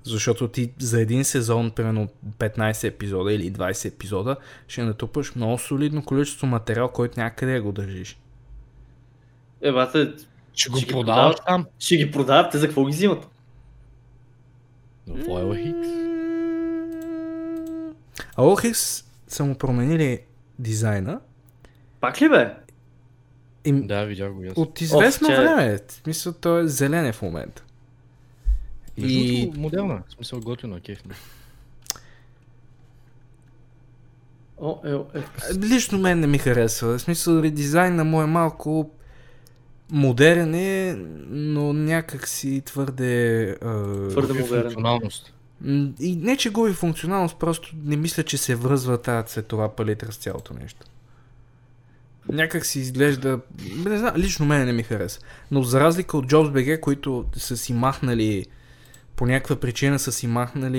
[0.03, 2.07] Защото ти за един сезон, примерно
[2.39, 4.35] 15 епизода или 20 епизода,
[4.67, 8.19] ще натрупаш много солидно количество материал, който някъде да го държиш.
[9.61, 10.13] Е, бате,
[10.53, 11.65] Ще го Ще ги продаваш там.
[11.79, 13.27] ще ги продават, те за какво ги взимат?
[15.07, 15.96] В OLX.
[18.37, 20.19] А OLX са му променили
[20.59, 21.19] дизайна
[21.99, 22.55] Пак ли бе?
[23.65, 25.79] и Да, видях го от известно че- време.
[25.87, 27.63] В смисъл, той е зелен е в момента.
[28.97, 30.03] И другото, моделна.
[30.07, 31.05] В смисъл готино, кеф.
[31.05, 31.13] ми.
[34.57, 35.23] О, е, е.
[35.55, 36.97] Лично мен не ми харесва.
[36.97, 38.89] В смисъл, редизайна му е малко
[39.91, 40.95] модерен е,
[41.29, 43.55] но някак си твърде...
[44.09, 44.61] Твърде модерен.
[44.63, 45.33] функционалност.
[45.99, 50.15] И не, че губи функционалност, просто не мисля, че се връзва тази цветова палитра с
[50.15, 50.85] цялото нещо.
[52.29, 53.39] Някак си изглежда...
[53.85, 55.19] Не знам, лично мен не ми хареса.
[55.51, 58.45] Но за разлика от JobsBG, които са си махнали
[59.17, 60.77] по някаква причина са си махнали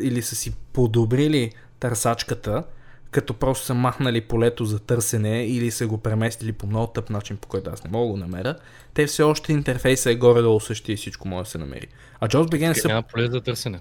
[0.00, 2.64] или са си подобрили търсачката,
[3.10, 7.36] като просто са махнали полето за търсене или са го преместили по много тъп начин,
[7.36, 8.56] по който аз не мога да го намеря,
[8.94, 11.86] те все още интерфейса е горе-долу същия и всичко може да се намери.
[12.20, 12.88] А Jaws Begin са...
[12.88, 13.80] Няма поле за търсене.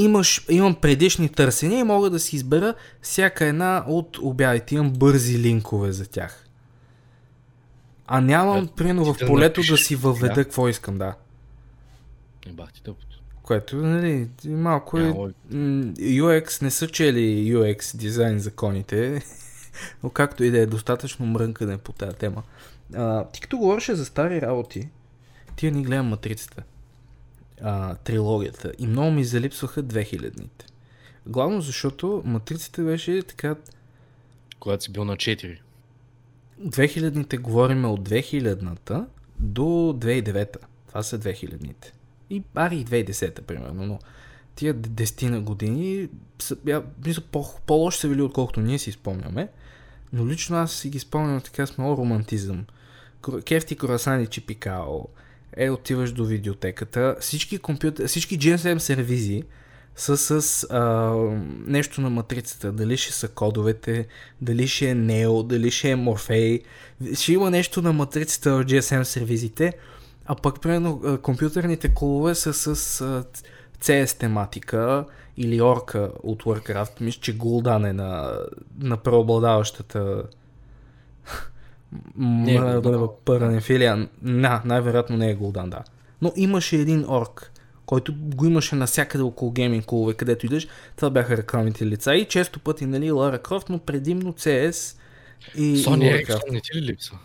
[0.00, 4.74] Имаш, имам предишни търсения и мога да си избера всяка една от обявите.
[4.74, 6.46] Имам бързи линкове за тях.
[8.06, 9.86] А нямам, Да, примерно, ти в да полето да напишеш.
[9.86, 10.44] си въведа Да.
[10.44, 11.14] какво искам, да.
[12.46, 13.06] Не бах ти тъпото.
[13.42, 15.14] Което, нали, малко е...
[15.98, 19.22] UX не са чели UX дизайн законите,
[20.02, 22.42] но както и да е достатъчно мрънкане по тази тема.
[22.94, 24.88] А, ти като говореше за стари работи,
[25.56, 26.62] тия ни гледам матрицата,
[27.62, 30.66] а, трилогията, и много ми залипсваха 2000-ните.
[31.26, 33.56] Главно защото матрицата беше така...
[34.60, 35.58] Когато си бил на 4.
[36.60, 39.06] 2000-ните говориме от 2000-та
[39.38, 40.58] до 2009-та.
[40.88, 41.92] Това са 2000-ните.
[42.30, 43.98] И ари и 2010-та, примерно, но
[44.54, 49.48] тия 10 на години са, я, мисля, по, по-лоши са били, отколкото ние си спомняме.
[50.12, 52.66] Но лично аз си ги спомням така с много романтизъм.
[53.44, 55.08] Кефти корасани чипикао.
[55.56, 57.16] Е, отиваш до видеотеката.
[57.20, 59.42] Всички компютър, всички GSM сервизи
[59.96, 61.14] са с а,
[61.66, 62.72] нещо на матрицата.
[62.72, 64.06] Дали ще са кодовете,
[64.40, 66.62] дали ще е Neo, дали ще е Morphe.
[67.14, 69.72] Ще има нещо на матрицата в GSM сервизите.
[70.26, 73.24] А пък, примерно, компютърните колове са с а,
[73.80, 75.04] CS тематика
[75.36, 77.00] или орка от Warcraft.
[77.00, 78.38] Мисля, че Гулдан е на,
[78.78, 80.22] на преобладаващата
[82.16, 83.08] Не е Гул'дан.
[83.24, 84.08] Паранефилия.
[84.22, 85.78] На, най-вероятно не е Гулдан, да.
[86.22, 87.52] Но имаше един орк,
[87.86, 90.68] който го имаше навсякъде около гейминг клубове, където идеш.
[90.96, 94.96] Това бяха рекламните лица и често пъти, нали, Лара Крофт, но предимно CS
[95.56, 97.18] и, Sony Ericsson не ти ли липсва?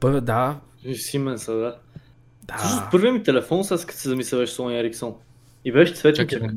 [0.00, 0.60] Първо, да,
[0.94, 1.76] Сименса, да.
[2.42, 2.56] да.
[2.58, 5.14] Всъщност, първият ми телефон, сега като се замисля, беше Sony Ericsson.
[5.64, 6.28] И беше цветен.
[6.28, 6.48] Чакай,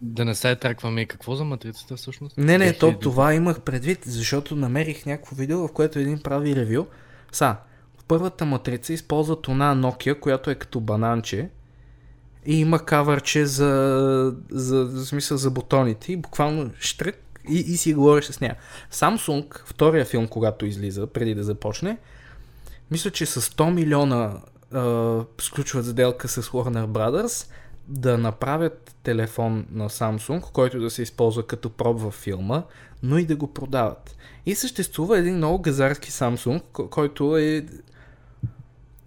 [0.00, 2.38] да, не се тракваме и какво за матрицата всъщност?
[2.38, 3.00] Не, не, то 2000.
[3.00, 6.86] това имах предвид, защото намерих някакво видео, в което един прави ревю.
[7.32, 7.56] Са,
[7.98, 11.48] в първата матрица използват она Nokia, която е като бананче
[12.46, 17.94] и има кавърче за, за, за смисъл за бутоните и буквално штрък и, и си
[17.94, 18.56] говориш с нея.
[18.92, 21.98] Samsung, втория филм, когато излиза, преди да започне,
[22.90, 24.40] мисля, че с 100 милиона
[24.72, 27.50] а, сключват сделка с Warner Brothers
[27.88, 32.62] да направят телефон на Samsung, който да се използва като проб във филма,
[33.02, 34.16] но и да го продават.
[34.46, 37.66] И съществува един много газарски Samsung, ко- който е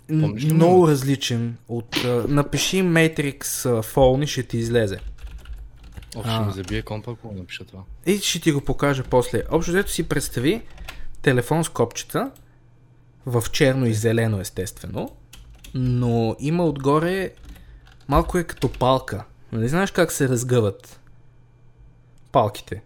[0.07, 1.95] Помниш много различен от...
[1.97, 3.41] А, напиши Matrix
[3.81, 4.99] Phone и ще ти излезе.
[6.15, 6.45] О, ще А.
[6.45, 7.83] ми забие компа, ако напиша това.
[8.05, 9.43] И ще ти го покажа после.
[9.51, 10.61] Общо взето си представи
[11.21, 12.31] телефон с копчета,
[13.25, 15.09] в черно и зелено естествено,
[15.73, 17.31] но има отгоре
[18.12, 19.24] малко е като палка.
[19.52, 21.00] Нали знаеш как се разгъват
[22.32, 22.82] палките?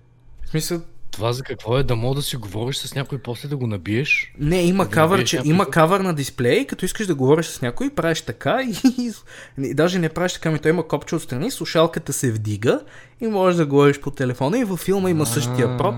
[0.46, 1.84] В смисъл, Това за какво е?
[1.84, 4.34] Да мога да си говориш с някой после да го набиеш?
[4.40, 7.46] не, има Да кавър, че, някой има кавър на дисплея и като искаш да говориш
[7.46, 8.62] с някой, правиш така
[8.98, 9.12] и,
[9.58, 12.82] и даже не правиш така, ми той има копче отстрани, слушалката се вдига
[13.22, 15.96] и можеш да говориш по телефона и във филма има същия проб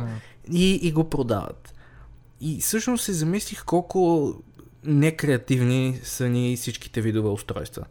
[0.52, 1.74] и, и го продават.
[2.42, 4.34] И всъщност се замислих колко
[4.84, 7.86] некреативни са ни всичките видове устройства.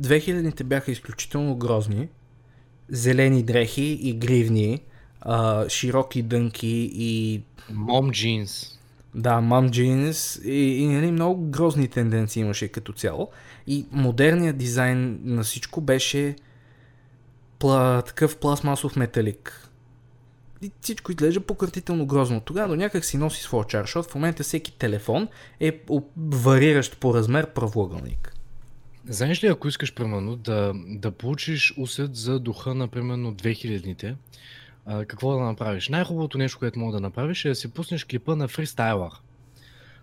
[0.00, 2.08] 2000-те бяха изключително грозни.
[2.88, 4.82] Зелени дрехи и гривни,
[5.20, 8.78] а, широки дънки и Мом джинс.
[9.14, 13.28] да, мам джинс и, и нали, много грозни тенденции имаше като цяло.
[13.66, 16.36] И модерният дизайн на всичко беше
[17.58, 19.68] пла, такъв пластмасов металик.
[20.62, 22.40] И всичко изглежда пократително грозно.
[22.40, 25.28] Тогава до някак си носи своя чар, защото в момента всеки телефон
[25.60, 25.80] е
[26.16, 28.29] вариращ по размер правоъгълник.
[29.10, 34.14] Знаеш ли, ако искаш, примерно, да, да получиш усет за духа на, примерно, 2000-те,
[34.86, 35.88] а, какво да направиш?
[35.88, 39.10] Най-хубавото нещо, което мога да направиш е да си пуснеш клипа на фристайлър.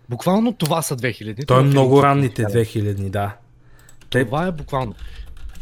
[0.08, 1.46] Буквално това са 2000-те.
[1.46, 2.54] Той е много ранните клип.
[2.54, 3.36] 2000, да.
[4.10, 4.94] Това е буквално.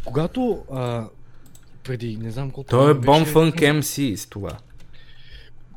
[0.05, 1.05] Когато а,
[1.83, 2.69] преди не знам колко...
[2.69, 4.57] той е беше, Funk MC с това.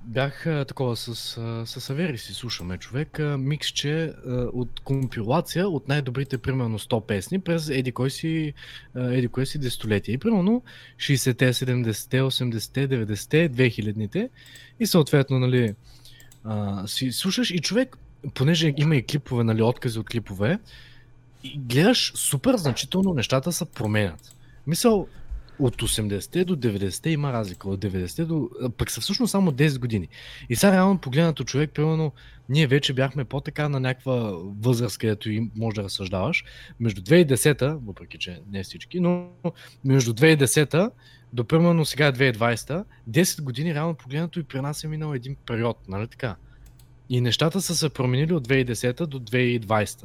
[0.04, 5.68] Бях а, такова с, а, с Авери си слушаме човек, а, миксче а, от компилация
[5.68, 8.52] от най-добрите примерно 100 песни през еди кой си,
[8.94, 10.14] а, еди кой си десетилетие.
[10.14, 10.62] И примерно
[10.96, 14.30] 60-те, 70-те, 80-те, 90-те, 2000-те
[14.80, 15.74] и съответно нали,
[16.44, 17.96] а, си слушаш и човек,
[18.34, 20.58] понеже има и клипове, нали, откази от клипове,
[21.44, 24.34] и гледаш супер значително нещата се променят.
[24.66, 25.08] Мисъл,
[25.60, 27.68] От 80-те до 90-те има разлика.
[27.68, 28.50] От 90-те до...
[28.76, 30.08] Пък са всъщност само 10 години.
[30.48, 32.12] И сега реално погледнато човек, примерно,
[32.48, 36.44] ние вече бяхме по-така на някаква възраст, където и може да разсъждаваш.
[36.80, 39.28] Между 2010-та, въпреки че не всички, но
[39.84, 40.90] между 2010-та
[41.32, 45.36] до примерно сега е 2020-та, 10 години реално погледнато и при нас е минал един
[45.46, 46.36] период, нали така?
[47.08, 50.04] И нещата са се променили от 2010 до 2020.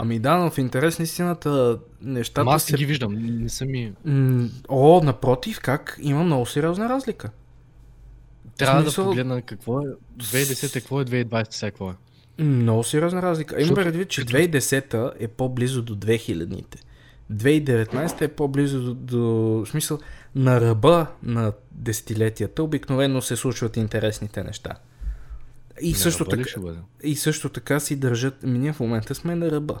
[0.00, 2.76] Ами да, но в интерес на истината нещата Ама аз се...
[2.76, 3.92] ги виждам, не са ми...
[4.68, 5.98] О, напротив, как?
[6.02, 7.30] Има много сериозна разлика.
[8.56, 9.84] Трябва смисъл- да погледна какво е
[10.18, 11.94] 2010, какво е 2020, сега какво е.
[12.42, 13.62] Много сериозна разлика.
[13.62, 16.78] Има предвид, че като- 2010 е по-близо до 2000-те.
[17.32, 19.66] 2019 е по-близо до, до...
[19.66, 19.98] Смисъл,
[20.34, 24.74] на ръба на десетилетията обикновено се случват интересните неща.
[25.80, 26.50] И, На също, така,
[27.02, 28.34] и също така си държат...
[28.44, 29.78] Ами Ние в момента сме на ръба.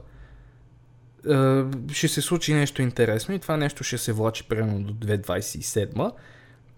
[1.92, 6.12] Ще се случи нещо интересно и това нещо ще се влачи примерно до 2027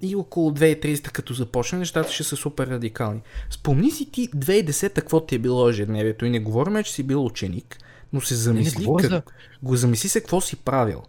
[0.03, 3.21] и около 2030 като започне нещата ще са супер радикални.
[3.51, 7.25] Спомни си ти 2010 какво ти е било ежедневието и не говорим, че си бил
[7.25, 7.79] ученик,
[8.13, 9.11] но се Не, не замисли, говоря как...
[9.11, 9.23] за...
[9.63, 11.03] го замисли се какво си правил.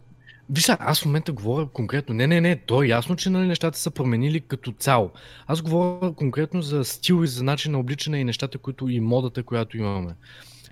[0.49, 2.15] Виж, сега, аз в момента говоря конкретно.
[2.15, 5.12] Не, не, не, то е ясно, че нали, нещата са променили като цяло.
[5.47, 9.43] Аз говоря конкретно за стил и за начин на обличане и нещата, които и модата,
[9.43, 10.15] която имаме.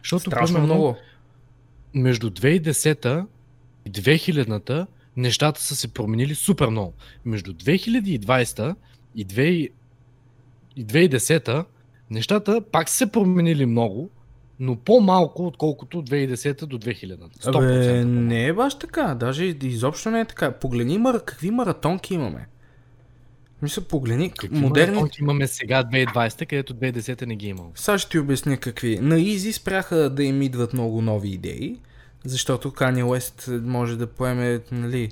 [0.03, 0.97] Защото, Страшно примерно, много.
[1.93, 3.25] между 2010
[3.85, 6.93] и 2000-та нещата са се променили супер много.
[7.25, 8.75] Между 2020
[9.15, 9.69] и 2000
[10.75, 11.65] и 2010
[12.11, 14.09] нещата пак са се променили много,
[14.59, 17.17] но по-малко, отколкото от 2010 до 2000.
[17.41, 19.15] 100% Абе, не е баш така.
[19.15, 20.51] Даже изобщо не е така.
[20.51, 21.25] Погледни мар...
[21.25, 22.47] какви маратонки имаме.
[23.61, 25.09] Мисля, погледни Какви модерни...
[25.21, 27.71] имаме сега 2020, където 2010 не ги е имало.
[27.75, 28.99] Сега ще ти обясня какви.
[28.99, 31.77] На Изи спряха да им идват много нови идеи,
[32.25, 35.11] защото Kanye West може да поеме, нали,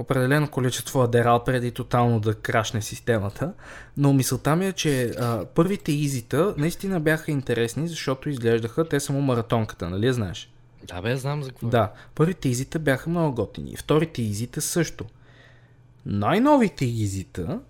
[0.00, 3.52] определено количество адерал преди тотално да крашне системата.
[3.96, 9.20] Но мисълта ми е, че а, първите изита наистина бяха интересни, защото изглеждаха, те само
[9.20, 10.52] маратонката, нали знаеш?
[10.84, 11.66] Да, бе, знам за какво.
[11.66, 11.70] е.
[11.70, 13.76] Да, първите изита бяха много готини.
[13.76, 15.04] Вторите изита също.
[16.06, 17.60] Най-новите изита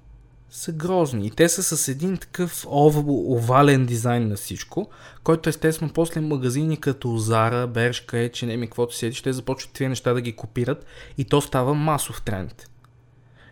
[0.51, 1.27] са грозни.
[1.27, 4.91] И те са с един такъв ов- овален дизайн на всичко,
[5.25, 10.13] който естествено после магазини като Zara, Bershka, H&M и каквото седиш, те започват тези неща
[10.13, 10.87] да ги копират
[11.19, 12.71] и то става масов тренд.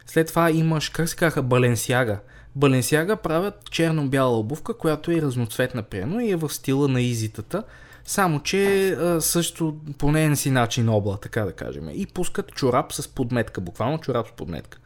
[0.07, 2.21] След това имаш, как се казаха, Баленсиага.
[2.57, 7.63] Баленсиага правят черно-бяла обувка, която е разноцветна приемно и е в стила на изитата,
[8.05, 11.89] само че също по неен си начин обла, така да кажем.
[11.93, 14.79] И пускат чорап с подметка, буквално чорап с подметка.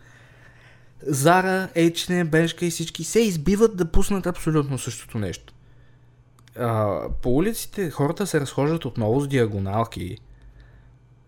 [1.06, 5.54] Зара, H&M, Бершка и всички се избиват да пуснат абсолютно същото нещо.
[6.58, 10.18] А, по улиците хората се разхождат отново с диагоналки.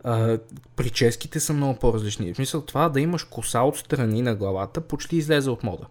[0.04, 0.38] А,
[0.76, 2.32] прическите са много по-различни.
[2.32, 5.86] В смисъл това да имаш коса отстрани на главата почти излезе от мода.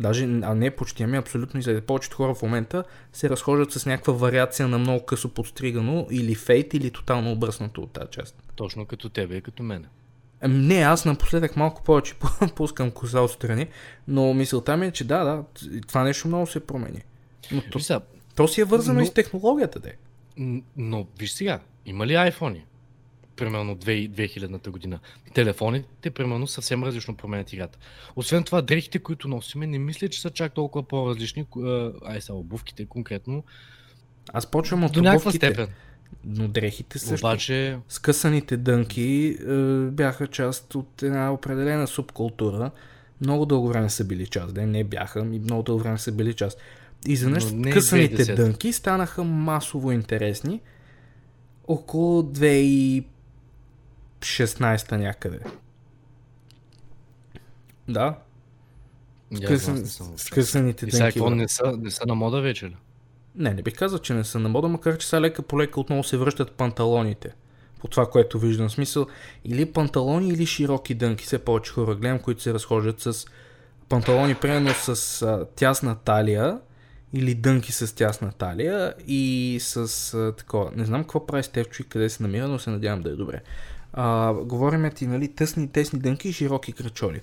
[0.00, 1.80] Даже, а не почти, ами абсолютно излезе.
[1.80, 6.74] Повечето хора в момента се разхождат с някаква вариация на много късо подстригано или фейт,
[6.74, 8.42] или тотално обръснато от тази част.
[8.56, 9.86] Точно като тебе и като мене.
[10.40, 12.14] Ами не, аз напоследък малко повече
[12.56, 13.66] пускам коса отстрани,
[14.08, 15.44] но мисълта ми е, че да, да,
[15.88, 17.02] това нещо много се промени.
[17.52, 18.00] Но то, Виж сега,
[18.34, 19.92] то си е вързано но- и с технологията, де.
[20.76, 22.60] но виж сега, има ли iPhone?
[23.36, 24.98] Примерно 2 2000-та година.
[25.34, 27.78] Телефоните, примерно, съвсем различно променят играта.
[28.16, 31.46] Освен това, дрехите, които носиме, не мисля, че са чак толкова по-различни.
[32.04, 33.44] Ай, са обувките конкретно.
[34.32, 35.68] Аз почвам от До обувките, степен.
[36.24, 37.26] Но дрехите също.
[37.26, 39.54] Обаче, Скъсаните дънки е,
[39.90, 42.70] бяха част от една определена субкултура.
[43.20, 44.54] Много дълго време са били част.
[44.54, 46.58] Да, не бяха, и много дълго време са били част.
[47.06, 48.36] И изведнъж Но не късаните 2010.
[48.36, 50.60] дънки станаха масово интересни
[51.66, 53.04] около 2016
[54.96, 55.38] някъде.
[57.88, 58.18] Да,
[59.36, 61.14] скъсан, скъсаните И сега дънки.
[61.18, 61.38] какво брат.
[61.38, 62.76] не са, не са на мода вече ли?
[63.38, 65.80] Не, не бих казал, че не са на мода, макар че сега лека по лека
[65.80, 67.34] отново се връщат панталоните.
[67.80, 68.70] По това, което виждам.
[68.70, 69.06] Смисъл,
[69.44, 71.24] или панталони, или широки дънки.
[71.24, 73.26] Все повече хора гледам, които се разхождат с
[73.88, 76.58] панталони, примерно с а, тясна талия,
[77.12, 80.70] или дънки с тясна талия и с а, такова.
[80.76, 83.42] Не знам какво прави Стевчо и къде се намира, но се надявам да е добре.
[83.92, 87.20] А, говорим ти, нали, тъсни, тесни дънки и широки кръчоли.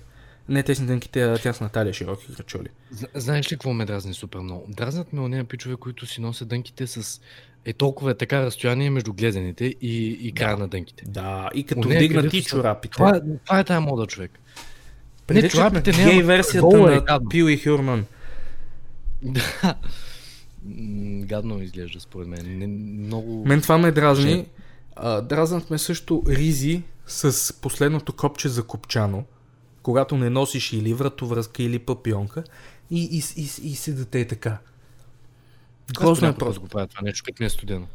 [0.48, 2.68] Не тесни дънки, те тясна талия, широки кръчоли.
[2.90, 4.64] Зна- Знаеш ли какво ме дразни супер много?
[4.68, 7.20] Дразнат ме онея пичове, които си носят дънките с
[7.64, 11.04] е толкова е така разстояние между глезените и, и края на дънките.
[11.06, 12.92] Да, и като Онея, вдигнати са- чорапите.
[12.92, 14.30] Това, е- това е тая мода, човек.
[15.26, 17.28] Приличат чорапите на гей версията е на гадно.
[17.28, 18.04] Пил и Хюрман.
[19.22, 19.74] Да.
[21.20, 22.58] Гадно изглежда според мен.
[22.58, 23.44] Не, много...
[23.46, 24.46] Мен това ме дразни.
[24.96, 29.24] А, дразнат ме също ризи с последното копче за копчано,
[29.86, 32.44] когато не носиш или вратовръзка, или папионка,
[32.90, 34.58] и, и, и, и седате е така.
[35.94, 36.60] Грозно е просто.
[36.60, 37.86] го правя това нещо, като ми е студено.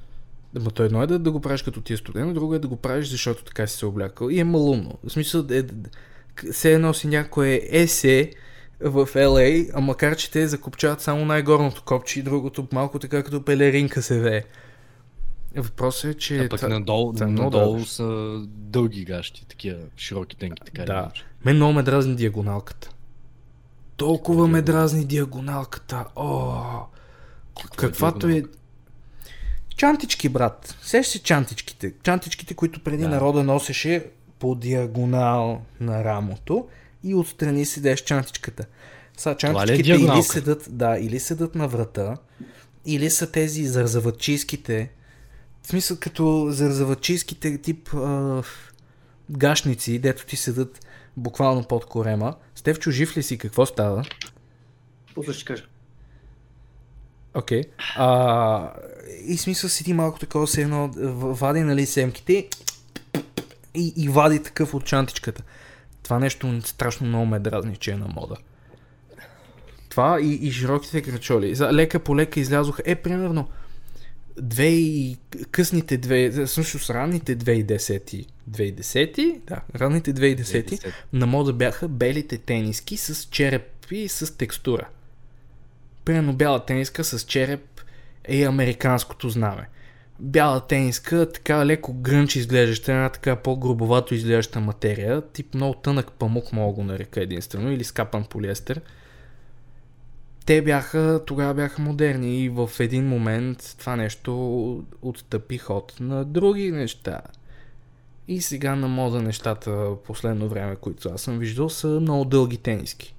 [0.57, 2.67] Ама то едно е да, да го правиш като ти е студено, друго е да
[2.67, 4.29] го правиш, защото така си се облякал.
[4.29, 4.97] И е малумно.
[5.03, 5.63] В смисъл, е,
[6.51, 8.31] се носи някое есе
[8.79, 13.45] в LA, а макар че те закопчават само най-горното копче и другото малко така като
[13.45, 14.43] пелеринка се вее.
[15.55, 16.39] Въпросът е, че...
[16.39, 17.85] А пък това- надолу, това е надолу добре.
[17.85, 20.93] са дълги гащи, такива широки тенки, така Да.
[20.93, 21.23] иначе.
[21.45, 22.89] Мен много ме дразни диагоналката.
[23.97, 26.05] Толкова ме дразни диагоналката.
[26.15, 26.63] О,
[27.77, 28.43] каквато е...
[29.77, 30.75] Чантички, брат.
[30.81, 31.93] Сеш си чантичките.
[32.03, 33.09] Чантичките, които преди Да.
[33.09, 34.05] народа носеше
[34.39, 36.67] по диагонал на рамото
[37.03, 38.65] и отстрани седеш чантичката.
[39.17, 40.23] Са, е чантичките или диагоналка?
[40.23, 42.17] седат, да, или седат на врата,
[42.85, 44.91] или са тези зарзавачийските,
[45.63, 48.43] в смисъл като зарзавачийските тип а,
[49.29, 50.85] гашници, дето ти седат
[51.17, 52.35] буквално под корема.
[52.55, 53.37] Стевчо, жив ли си?
[53.37, 54.03] Какво става?
[55.15, 55.65] После ще кажа.
[57.33, 57.63] Окей.
[57.95, 58.73] А,
[59.25, 60.89] и смисъл седи малко такова се едно,
[61.33, 62.47] вади нали семките
[63.75, 65.43] и, и вади такъв от чантичката.
[66.03, 68.35] Това нещо страшно много ме дразни, че е на мода.
[69.89, 71.55] Това и, и широките крачоли.
[71.55, 72.83] За лека по лека излязоха.
[72.85, 73.47] Е, примерно,
[74.41, 75.17] две и
[75.51, 83.25] късните две, всъщност ранните 2010 2010 да, ранните 2010 на мода бяха белите тениски с
[83.25, 84.87] череп и с текстура.
[86.05, 87.81] Примерно бяла тениска с череп
[88.23, 89.67] е американското знаме.
[90.19, 96.53] Бяла тениска, така леко грънч изглеждаща, една така по-грубовато изглеждаща материя, тип много тънък памук
[96.53, 98.81] мога го нарека единствено, или скапан полиестер.
[100.45, 106.71] Те бяха, тогава бяха модерни и в един момент това нещо отстъпи ход на други
[106.71, 107.21] неща.
[108.27, 113.15] И сега на мода нещата последно време, които аз съм виждал, са много дълги тениски.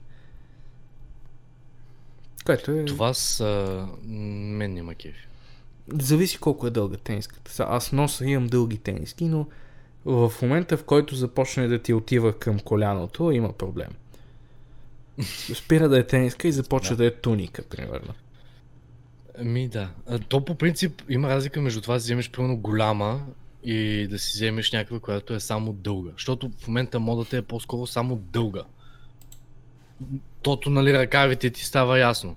[2.45, 2.85] Което е...
[2.85, 3.87] Това са...
[4.05, 5.29] Мен няма кефи.
[5.89, 7.67] Зависи колко е дълга тениската.
[7.69, 9.47] Аз носа имам дълги тениски, но
[10.05, 13.91] в момента, в който започне да ти отива към коляното, има проблем.
[15.55, 18.15] Спира да е тениска и започва да, е туника, примерно.
[19.39, 19.91] Ами да.
[20.29, 23.21] То по принцип има разлика между това да вземеш примерно голяма
[23.65, 26.11] и да си вземеш някаква, която е само дълга.
[26.13, 28.63] Защото в момента модата е по-скоро само дълга.
[30.43, 32.37] Тото, нали, ръкавите ти става ясно.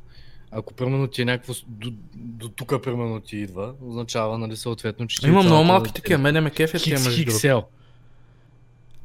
[0.51, 5.21] Ако примерно ти е някакво до, до тук примерно ти идва, означава, нали, съответно, че
[5.21, 7.65] ти Има е много малки такива, мене ме кефят тия между другото.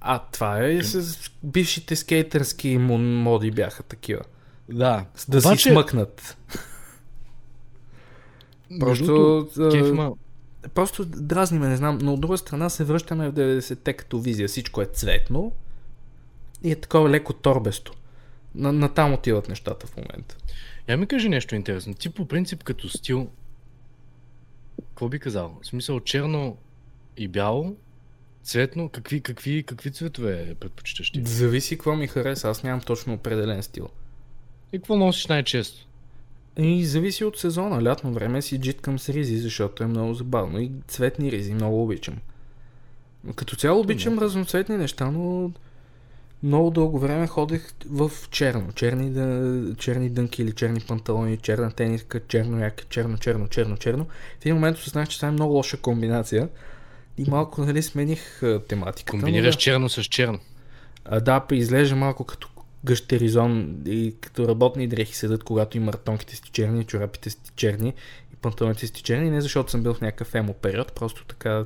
[0.01, 4.23] А, това е с бившите скейтърски мо- моди бяха такива.
[4.69, 5.07] Да.
[5.29, 6.37] Да си смъкнат.
[8.81, 9.05] Просто...
[9.07, 10.13] Просто, а, Кеф има...
[10.75, 14.49] просто дразни ме, не знам, но от друга страна се връщаме в 90-те като визия.
[14.49, 15.53] Всичко е цветно
[16.63, 17.93] и е такова леко торбесто.
[18.55, 20.37] На, на там отиват нещата в момента.
[20.89, 21.95] Я ми кажи нещо интересно.
[21.95, 23.29] Ти по принцип като стил,
[24.89, 25.59] какво би казал?
[25.63, 26.57] В смисъл черно
[27.17, 27.77] и бяло,
[28.43, 31.23] цветно, какви, какви, какви цветове предпочиташ ти?
[31.25, 33.89] Зависи какво ми хареса, аз нямам точно определен стил.
[34.73, 35.87] И какво носиш най-често?
[36.59, 37.83] И зависи от сезона.
[37.83, 40.61] Лятно време си джиткам с ризи, защото е много забавно.
[40.61, 42.17] И цветни ризи много обичам.
[43.37, 45.51] Като цяло обичам разноцветни неща, но
[46.43, 48.73] много дълго време ходех в черно.
[48.73, 49.75] Черни, дъ...
[49.79, 54.05] черни дънки или черни панталони, черна тениска, черно яка, черно, черно, черно, черно.
[54.41, 56.49] В един момент осъзнах, че това е много лоша комбинация.
[57.19, 59.17] И малко, нали, смених а, тематиката.
[59.17, 59.61] но Комбинираш да.
[59.61, 60.39] черно с черно.
[61.05, 62.49] А, да, изглежда малко като
[62.85, 67.95] гъщеризон и като работни дрехи седат, когато и мартонките си черни, чорапите си черни
[68.33, 69.31] и панталоните си черни.
[69.31, 71.65] Не защото съм бил в някакъв емо период, просто така...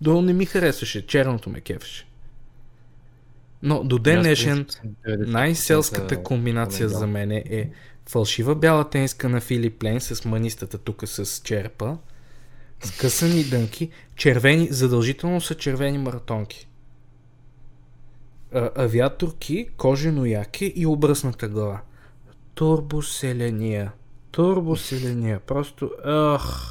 [0.00, 2.06] Долу не ми харесваше, черното ме кефеше.
[3.62, 7.70] Но до ден днешен принцип, съм 90% най-селската комбинация за мен е
[8.08, 11.96] фалшива бяла тениска на Филип Лейн с манистата тук с черепа,
[12.80, 16.68] скъсани дънки, червени, задължително са червени маратонки.
[18.54, 21.80] А, авиаторки, кожено яки и обръсната глава.
[22.54, 23.92] Турбоселения.
[24.30, 25.40] Турбоселения.
[25.40, 25.90] Просто...
[26.04, 26.70] Ах.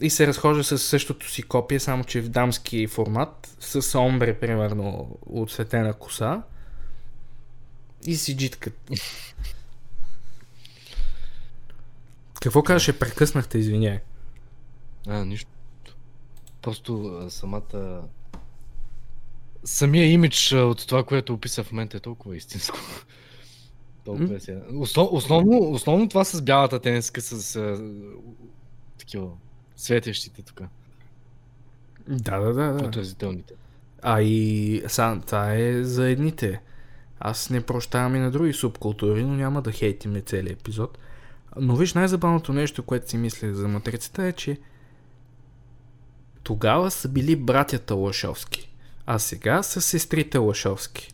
[0.00, 5.18] И се разхожда с същото си копие, само че в дамски формат, с омбре, примерно,
[5.26, 6.42] отсветена коса.
[8.06, 8.90] И си джиткат.
[12.42, 12.98] Какво казваше?
[12.98, 13.98] Прекъснахте, извиняй.
[15.06, 15.50] А, нищо.
[16.62, 18.02] Просто а, самата...
[19.64, 22.78] Самия имидж от това, което описа в момента е толкова истинско.
[24.04, 24.60] толкова е сега.
[24.78, 27.80] Основ, основно, основно това с бялата тениска, с а,
[28.98, 29.30] такива
[29.76, 30.60] светещите тук.
[32.08, 32.72] Да, да, да.
[32.72, 32.86] да.
[32.86, 33.54] Отразителните.
[34.02, 36.60] А и са, това е за едните.
[37.20, 40.98] Аз не прощавам и на други субкултури, но няма да хейтиме целият епизод.
[41.56, 44.58] Но виж, най-забавното нещо, което си мисля за матрицата е, че
[46.42, 48.72] тогава са били братята Лашовски,
[49.06, 51.12] а сега са сестрите Лашовски.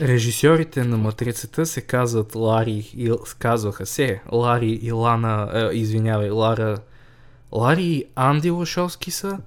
[0.00, 6.78] Режисьорите на Матрицата се казват Лари и казваха се Лари и Лана, е, извинявай, Лара
[7.52, 9.38] Лари и Анди Лашовски са,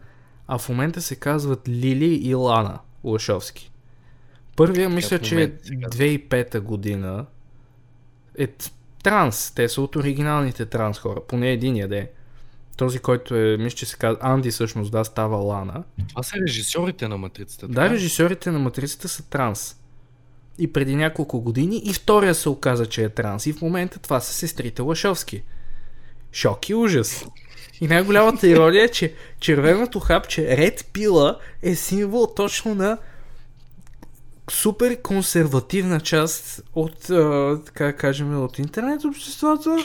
[0.47, 3.71] а в момента се казват Лили и Лана Лашовски.
[4.55, 6.05] Първия мисля, че е момента се казва.
[6.05, 7.25] 2005 година
[8.37, 8.47] е
[9.05, 9.51] транс.
[9.55, 11.19] Те са от оригиналните транс хора.
[11.27, 12.07] Поне единия да е.
[12.77, 15.83] Този, който е, мисля, че се казва Анди всъщност, да, става Лана.
[16.09, 17.67] Това са режисьорите на матрицата.
[17.67, 19.75] Да, режисьорите на Матрицата са транс.
[20.59, 23.45] И преди няколко години и втория се оказа, че е транс.
[23.45, 25.43] И в момента това са сестрите Лашовски.
[26.33, 27.25] Шок и ужас.
[27.81, 32.97] И най-голямата ирония е, че червеното хапче Ред Пила е символ точно на
[34.51, 36.99] супер консервативна част от,
[37.65, 39.77] така кажем, от интернет обществото,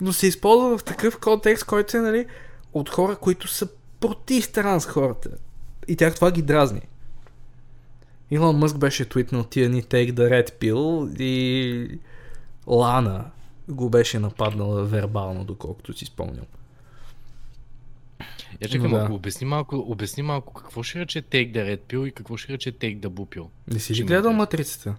[0.00, 2.26] но се използва в такъв контекст, който е, нали,
[2.72, 3.68] от хора, които са
[4.00, 5.30] против транс хората.
[5.88, 6.82] И тях това ги дразни.
[8.30, 11.98] Илон Мъск беше твитнал тия ни take the red pill и
[12.66, 13.24] Лана
[13.68, 16.46] го беше нападнала вербално, доколкото си спомням.
[18.60, 18.88] Я чакай Да.
[18.88, 22.52] малко, обясни малко, обясни малко какво ще рече Take the Red Pill и какво ще
[22.52, 23.46] рече Take the Blue Pill.
[23.68, 24.94] Не си ли гледал матрицата?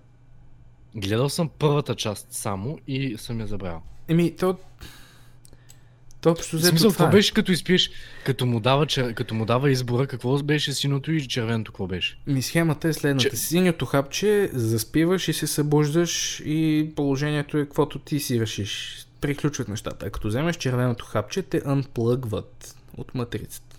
[0.95, 3.81] Гледал съм първата част само и съм я забрал.
[4.07, 4.57] Еми, то...
[6.21, 7.11] То общо взето смисъл, това е.
[7.11, 7.91] беше като изпиеш,
[8.25, 9.13] като му, дава, чер...
[9.13, 12.17] като му дава избора, какво беше синото и червеното, какво беше?
[12.27, 13.29] Ми схемата е следната.
[13.29, 19.05] Че- Синьото хапче, заспиваш и се събуждаш и положението е каквото ти си решиш.
[19.21, 20.05] Приключват нещата.
[20.05, 23.75] А като вземеш червеното хапче, те анплъгват от матрицата.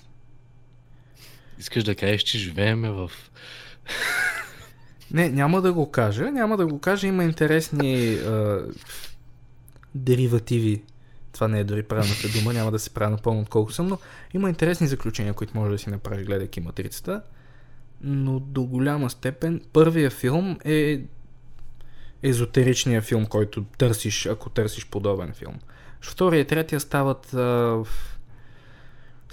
[1.59, 3.11] Искаш да кажеш, че живееме в...
[5.11, 6.33] Не, няма да го кажа.
[6.33, 7.07] Няма да го кажа.
[7.07, 8.67] Има интересни а,
[9.95, 10.83] деривативи.
[11.33, 12.53] Това не е дори правилната дума.
[12.53, 13.99] Няма да се правя напълно отколко съм, но
[14.35, 17.23] има интересни заключения, които може да си направиш, гледайки матрицата.
[18.01, 21.01] Но до голяма степен първия филм е
[22.23, 25.59] езотеричния филм, който търсиш, ако търсиш подобен филм.
[26.01, 27.83] Втория и третия стават а,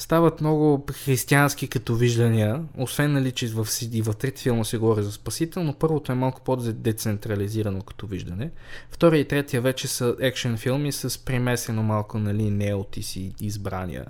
[0.02, 5.04] стават много християнски като виждания, освен нали, че в, и в трети филма се говори
[5.04, 8.52] за спасител, но първото е малко по-децентрализирано като виждане.
[8.92, 14.06] Втория и третия вече са екшен филми с примесено малко нали, неоти си избрания.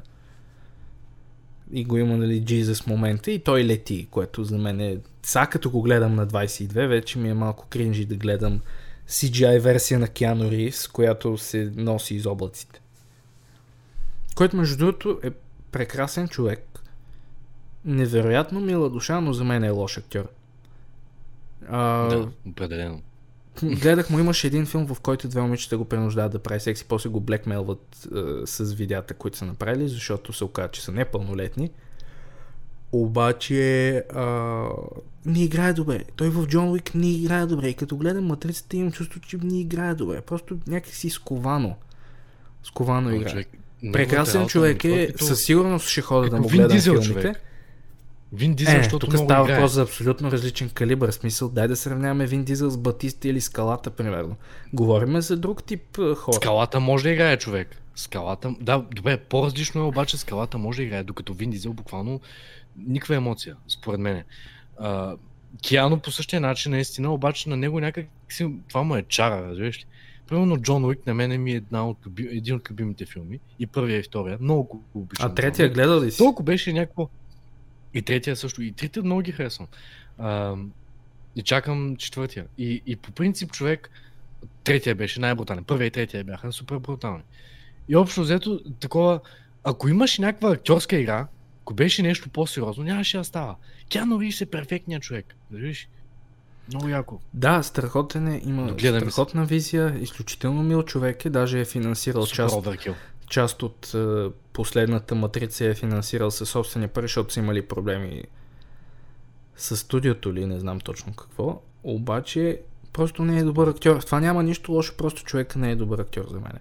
[1.72, 4.98] И го има нали, Jesus момента и той лети, което за мен е...
[5.24, 8.62] Сега като го гледам на 22, вече ми е малко кринжи да гледам
[9.10, 12.82] CGI версия на Keanu Reeves, която се носи из облаците.
[14.36, 15.32] Който между другото е
[15.72, 16.80] прекрасен човек.
[17.86, 20.28] Невероятно мила душа, но за мен е лош актьор.
[21.70, 23.02] А, Да, определено.
[23.64, 26.86] Гледах му, имаше един филм, в който две момичета го принуждават да прави секс и
[26.86, 31.70] после го блекмелват е, с видеята, които са направили, защото се оказа, че са непълнолетни.
[32.92, 34.66] Обаче а,
[35.26, 36.04] не играе добре.
[36.16, 37.68] Той в Джон Уик не играе добре.
[37.68, 40.22] И като гледам матрицата имам чувство, че не играе добре.
[40.22, 41.76] Просто някакси сковано.
[42.64, 43.32] Сковано играе.
[43.32, 43.58] човек-
[43.94, 45.08] Прекрасен работа човек е.
[45.08, 47.14] като- Със сигурност ще хода да като му Вин гледам Дизел, филмите.
[47.14, 47.42] човек.
[48.34, 51.12] Вин Дизел, Е, защото тук много става въпрос за абсолютно различен калибър.
[51.12, 54.36] Смисъл, дай да сравняваме Вин Дизел с Батиста или Скалата, примерно.
[54.74, 56.36] Говориме за друг тип а, хора.
[56.36, 57.68] Скалата може да играе човек.
[57.96, 62.20] Скалата, да, добре, по-различно е, обаче скалата може да играе, докато Вин Дизел буквално
[62.78, 64.24] никаква емоция, според мен.
[65.62, 68.06] Киано по същия начин, наистина, обаче на него някак
[68.70, 69.86] това му е чара, разбираш ли?
[70.32, 73.40] Примерно Джон Уик на мен ми е една от, един от любимите филми.
[73.60, 74.38] И първия и втория.
[74.42, 75.32] Много го обичам.
[75.32, 76.18] А третия гледал ли си?
[76.18, 77.10] Толкова беше някакво.
[77.94, 78.62] И третия също.
[78.62, 79.68] И трите много ги харесвам.
[80.18, 80.56] А,
[81.36, 82.46] и чакам четвъртия.
[82.58, 83.90] И, и по принцип човек,
[84.64, 85.64] третия беше най-брутален.
[85.64, 87.24] Първия и третия бяха супер брутални.
[87.90, 89.20] И общо взето, такова,
[89.64, 91.28] ако имаш някаква актьорска игра,
[91.62, 93.56] ако беше нещо по-сериозно, нямаше да става.
[93.90, 95.36] Киано Ривз е перфектният човек.
[95.52, 95.90] Виж?
[96.68, 97.20] Много яко.
[97.34, 98.88] Да, страхотен е, има се.
[98.88, 102.88] страхотна визия, изключително мил човек е, даже е финансирал Супер част,
[103.28, 108.24] част от е, последната матрица е финансирал със собствени пари, защото са имали проблеми
[109.56, 111.62] с студиото ли, не знам точно какво.
[111.84, 112.62] Обаче
[112.94, 114.02] просто не е добър актьор.
[114.02, 116.60] В това няма нищо лошо, просто човек не е добър актьор за мен.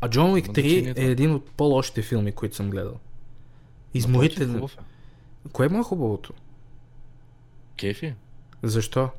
[0.00, 1.06] А Джон Уик Има 3 значение е това.
[1.06, 2.94] един от по-лошите филми, които съм гледал.
[3.94, 4.54] Изморителен.
[4.54, 4.80] Хубав е.
[5.52, 6.32] Кое му е хубавото?
[7.76, 8.14] Кефи.
[8.62, 9.10] Защо?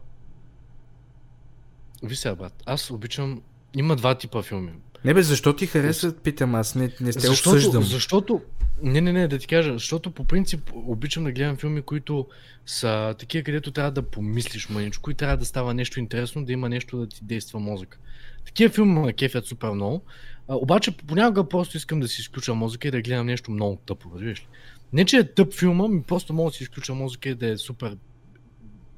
[2.04, 3.42] Виж сега, брат, аз обичам...
[3.76, 4.72] Има два типа филми.
[5.06, 7.84] Не бе, защо ти харесват, питам аз, не, не сте Защото, обсъждам.
[7.84, 8.42] защото
[8.84, 12.28] Не, не, не, да ти кажа, защото по принцип обичам да гледам филми, които
[12.66, 16.70] са такива, където трябва да помислиш маничко и трябва да става нещо интересно, да има
[16.70, 17.98] нещо да ти действа мозъка.
[18.46, 20.02] Такива филми ме кефят супер много,
[20.48, 24.10] а, обаче понякога просто искам да си изключа музика и да гледам нещо много тъпо,
[24.14, 24.48] разбираш ли?
[24.94, 27.58] Не, че е тъп филма, ми просто мога да си изключа музика и да е
[27.58, 27.98] супер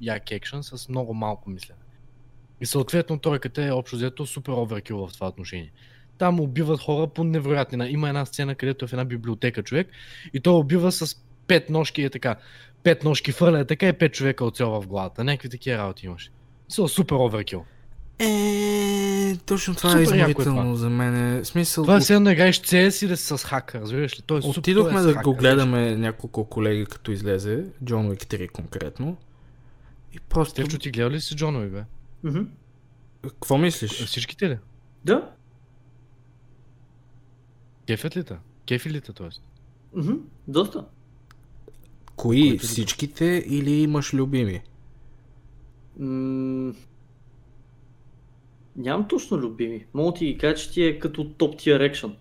[0.01, 1.79] як екшен с много малко мислене.
[2.61, 5.71] И съответно тройката е общо взето супер оверкил в това отношение.
[6.17, 7.89] Там убиват хора по невероятни.
[7.89, 9.87] Има една сцена, където е в една библиотека човек
[10.33, 11.15] и той убива с
[11.47, 12.35] пет ножки е така.
[12.83, 15.23] Пет ножки фърля е така и пет човека оцелва в главата.
[15.23, 16.31] Някакви такива работи имаш.
[16.69, 17.65] Са супер оверкил.
[18.19, 20.75] Е, точно това Супер е яко е изморително това.
[20.75, 21.43] за мен.
[21.43, 24.23] В смисъл, Това е все едно играеш CS и да си с хак, разбираш ли?
[24.25, 28.09] Той е супер, отидохме той е с да го гледаме няколко колеги като излезе, Джон
[28.09, 29.17] Уик 3 конкретно.
[30.15, 30.51] И просто...
[30.51, 31.83] Стевчо, ти гледал ли си Джон Уик, бе?
[33.21, 33.91] Какво мислиш?
[34.05, 34.57] Всичките ли?
[35.05, 35.31] Да.
[37.87, 38.35] Кефят ли те?
[38.67, 39.29] Кефи ли те, т.е.?
[40.47, 40.85] Доста.
[42.15, 42.41] Кои?
[42.49, 42.67] Който ли?
[42.67, 44.61] Всичките или имаш любими?
[45.99, 46.73] М,
[48.75, 49.85] Нямам точно любими.
[49.93, 52.15] Мога да ти ги кажа, че ти е като топ тир екшън.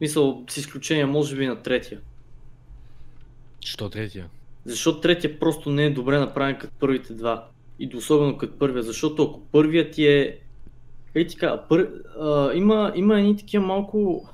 [0.00, 2.00] Мисъл, с изключение може би на третия.
[3.60, 4.28] Що третия?
[4.64, 7.48] Защото третия просто не е добре направен като първите два.
[7.78, 10.38] И особено като първия, защото ако първият ти е...
[11.14, 11.90] Ей ти кажа, пър...
[12.20, 14.28] а, има, има едни такива малко...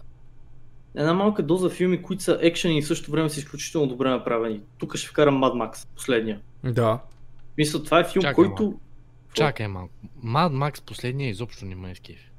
[0.94, 4.60] Една малка доза филми, които са екшени и в същото време са изключително добре направени.
[4.78, 6.40] Тук ще вкарам Mad Max, последния.
[6.64, 7.00] Да.
[7.58, 8.80] Мисля, това е филм, Чакай който...
[9.34, 9.94] Чакай малко.
[10.24, 12.30] Mad Max последния изобщо не ме е скефи.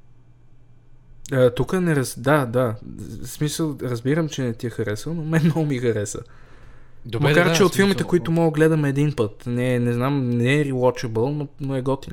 [1.32, 2.20] Е, тук не раз...
[2.20, 2.76] Да, да.
[3.22, 6.22] В смисъл, разбирам, че не ти е харесал, но мен много ми хареса.
[7.06, 9.46] Добре, Макар, да, че да, от филмите, които мога да гледам един път.
[9.46, 12.12] Не, не знам, не е rewatchable, но, но е готин.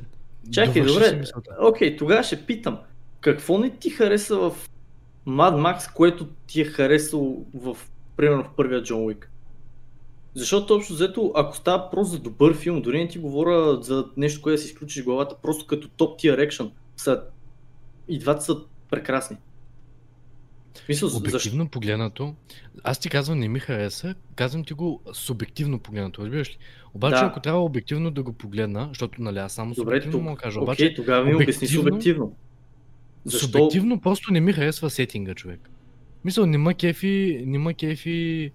[0.52, 1.16] Чакай, добре.
[1.16, 1.56] мисълта.
[1.60, 2.78] Окей, тогава ще питам.
[3.20, 4.52] Какво не ти хареса в
[5.26, 7.76] Mad Max, което ти е харесало в,
[8.16, 9.30] примерно в първия Джон Уик?
[10.34, 14.42] Защото общо взето, ако става просто за добър филм, дори не ти говоря за нещо,
[14.42, 17.22] което да си изключиш главата, просто като топ тир екшън, са...
[18.08, 18.56] и двата са
[18.90, 19.36] прекрасни.
[20.90, 21.16] Защо?
[21.16, 22.34] Обективно погледнато,
[22.84, 26.56] аз ти казвам не ми хареса, казвам ти го субективно погледнато, разбираш ли?
[26.94, 27.26] Обаче Да.
[27.26, 30.22] ако трябва обективно да го погледна, защото нали аз само Добре, субективно тук.
[30.22, 32.36] мога да кажа, Окей, обаче тогава ми обясни субективно.
[33.24, 33.46] Защо?
[33.46, 35.70] субективно просто не ми харесва сетинга, човек.
[36.24, 38.52] Мисля, не ма кефи, не ма кефи,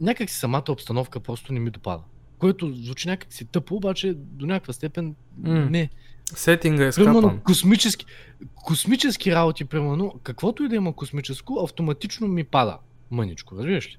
[0.00, 2.02] някак си самата обстановка просто не ми допада.
[2.38, 5.66] Което звучи някак си тъпо, обаче до някаква степен М.
[5.70, 5.90] не.
[6.26, 7.40] Сетинга е Примерно скапан.
[7.40, 8.06] космически,
[8.54, 12.78] космически работи, примерно, каквото и да има космическо, автоматично ми пада
[13.10, 13.96] мъничко, разбираш ли?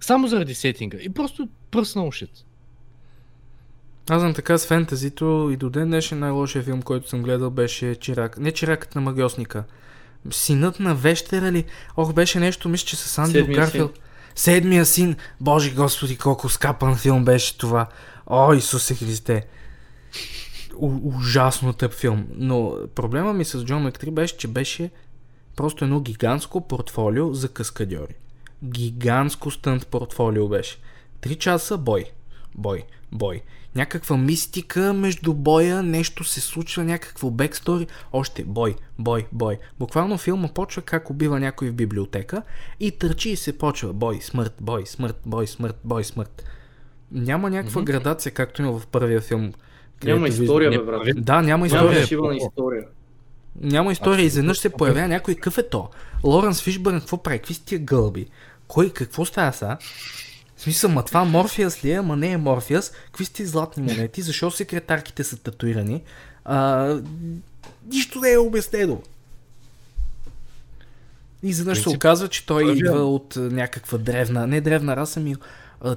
[0.00, 0.98] Само заради сетинга.
[1.00, 2.30] И просто personal shit.
[4.10, 7.94] Аз съм така с фентазито и до ден днешен най-лошия филм, който съм гледал беше
[7.94, 8.38] Чирак.
[8.38, 9.64] Не Чиракът на магиосника.
[10.30, 11.64] Синът на вещера ли?
[11.96, 13.98] Ох, беше нещо, мисля, че с Андрю Седмия Гарфилд.
[14.34, 15.16] Седмия син.
[15.40, 17.86] Боже господи, колко скапан филм беше това.
[18.26, 19.46] О, Исусе Христе.
[20.78, 22.26] Ужасно тъп филм.
[22.36, 24.90] Но проблема ми с Джон Мек 3 беше, че беше
[25.56, 28.14] просто едно гигантско портфолио за каскадьори.
[28.64, 30.78] Гигантско стънт портфолио беше.
[31.20, 32.04] Три часа бой.
[32.54, 32.82] Бой.
[33.12, 33.42] Бой.
[33.74, 39.58] Някаква мистика между боя, нещо се случва, някакво бекстори, още бой, бой, бой.
[39.78, 42.42] Буквално филма почва как убива някой в библиотека
[42.80, 46.44] и търчи и се почва бой, смърт, бой, смърт, бой, смърт, бой, смърт.
[47.10, 47.92] Няма някаква Мгм.
[47.92, 49.52] градация, както има в първия филм.
[50.02, 51.02] Няма история, бе, брат.
[51.16, 52.02] Да, няма Няма история.
[52.02, 52.84] е по- история.
[53.60, 54.24] Няма история.
[54.24, 55.88] Изведнъж се появява някой какъв е то.
[56.24, 57.38] Лоренс Фишбърн, какво прави?
[57.38, 58.26] Какви са тия гълби?
[58.68, 59.76] Кой, какво става са?
[60.56, 62.00] В смисъл, ма това Морфиас ли е?
[62.00, 62.92] Ма не е Морфиас.
[63.06, 64.22] Какви сте златни монети?
[64.22, 66.02] Защо секретарките са татуирани?
[66.44, 66.96] А,
[67.86, 69.02] нищо не е обяснено.
[71.42, 75.36] И изведнъж се оказва, че той първия- идва от някаква древна, не древна раса, ми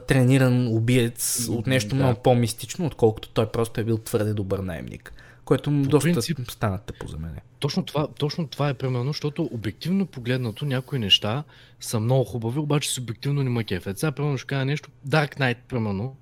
[0.07, 1.95] трениран убиец от нещо Да.
[1.95, 5.13] много по-мистично, отколкото той просто е бил твърде добър наемник.
[5.45, 7.41] Което му По доста принцип- стана тъпо за мене.
[7.59, 11.43] Точно това, точно това е примерно, защото обективно погледнато някои неща
[11.79, 13.99] са много хубави, обаче субективно не ма кефят.
[13.99, 16.15] Сега примерно ще кажа нещо, Dark Knight примерно,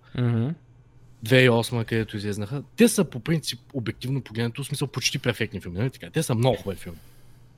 [1.23, 5.89] 2008, където излезнаха, те са по принцип обективно погледнато, в смисъл почти перфектни филми, нали
[5.89, 6.09] така?
[6.09, 6.97] Те са много хубави филми.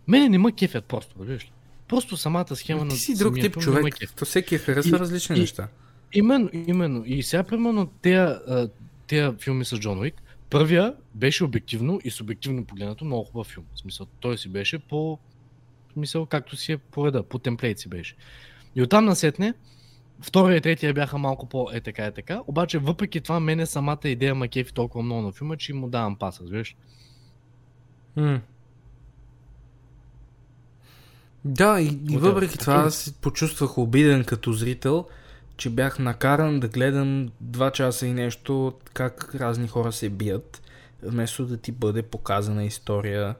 [0.07, 1.51] Мене не ма кефят просто, разбираш ли?
[1.87, 3.95] Просто самата схема на Ти си друг тип ме човек.
[4.19, 5.67] То всеки е харесва И- различни и- неща.
[6.13, 7.03] Именно, именно.
[7.05, 7.85] И сега, примерно,
[9.07, 13.65] тези, филми с Джон Уик, първия беше обективно и субективно погледнато много хубав филм.
[13.75, 15.19] В смисъл, той си беше по
[15.93, 18.15] смисъл, както си е по реда, по темплейт си беше.
[18.75, 19.53] И оттам насетне,
[20.21, 23.99] втория и третия бяха малко по е така, е така, обаче въпреки това мене самата
[24.03, 26.75] идея ма кефи толкова много на филма, че му давам паса, разбираш?
[28.15, 28.41] М.
[31.45, 35.05] Да, и, и въпреки това аз се почувствах обиден като зрител,
[35.57, 40.61] че бях накаран да гледам 2 часа и нещо как разни хора се бият,
[41.03, 43.35] вместо да ти бъде показана история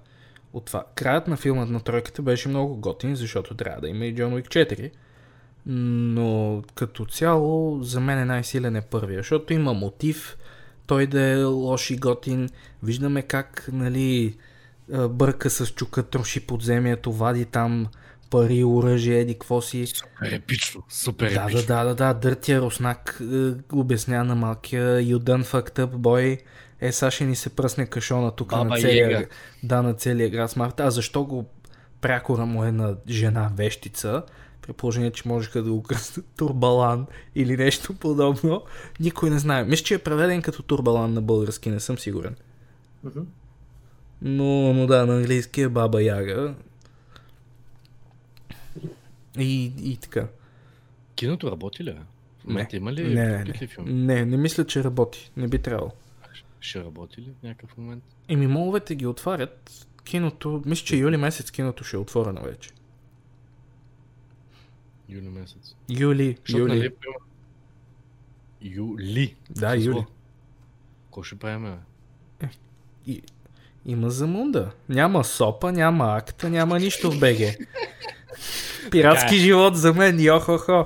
[0.54, 0.84] от това.
[0.96, 4.48] Краят на филмът на тройката беше много готин, защото трябва да има и Джон Уик
[4.48, 4.92] 4.
[5.66, 10.38] Но като цяло за мен е най-силен е първия, защото има мотив,
[10.86, 12.50] той да е лош и готин.
[12.84, 14.38] Виждаме как, нали,
[15.10, 17.88] бърка с чука, троши подземието, вади там
[18.30, 19.86] пари, оръжие, еди какво си.
[19.86, 21.62] Супер епично, супер Да, епично.
[21.68, 26.40] да, да, да, да, дъртия руснак е, обяснява на малкия You done fucked up boy.
[26.82, 29.28] Е, сега ще ни се пръсне кашона тук Баба на целия, Яга.
[29.64, 30.80] да, на целия град Смарт.
[30.80, 31.46] А защо го
[32.02, 34.24] прякора му е на жена вещица,
[34.62, 37.06] при положение, че можеха да го кръстят Турбалан
[37.36, 38.62] или нещо подобно,
[39.00, 39.64] никой не знае.
[39.64, 42.36] Мисля, че е преведен като Турбалан на български, не съм сигурен.
[44.22, 46.54] Но, но да, на английски е Баба Яга.
[49.38, 50.28] И, и така.
[51.16, 51.98] Киното работи ли?
[52.40, 53.68] В момента има ли не, не, не.
[53.68, 53.94] филми?
[53.94, 55.32] не, не мисля, че работи.
[55.38, 55.92] Не би трябвало.
[56.60, 58.04] Ще работи ли в някакъв момент?
[58.28, 59.88] Еми, моловете ги отварят.
[60.04, 62.70] Киното, мисля, че юли месец киното ще е отворено вече.
[65.10, 65.76] Юли месец.
[65.90, 66.80] Юли, Защото, юли.
[66.80, 66.92] нали,
[68.62, 69.36] Юли.
[69.50, 70.06] Да, С юли.
[71.12, 71.64] Кой ще правим,
[72.42, 72.50] бе?
[73.08, 73.22] И,
[73.86, 74.72] има замунда.
[74.90, 77.38] Няма сопа, няма акта, няма нищо в БГ.
[78.92, 79.40] Пиратски Така е.
[79.40, 80.86] живот за мен, йо-хо-хо.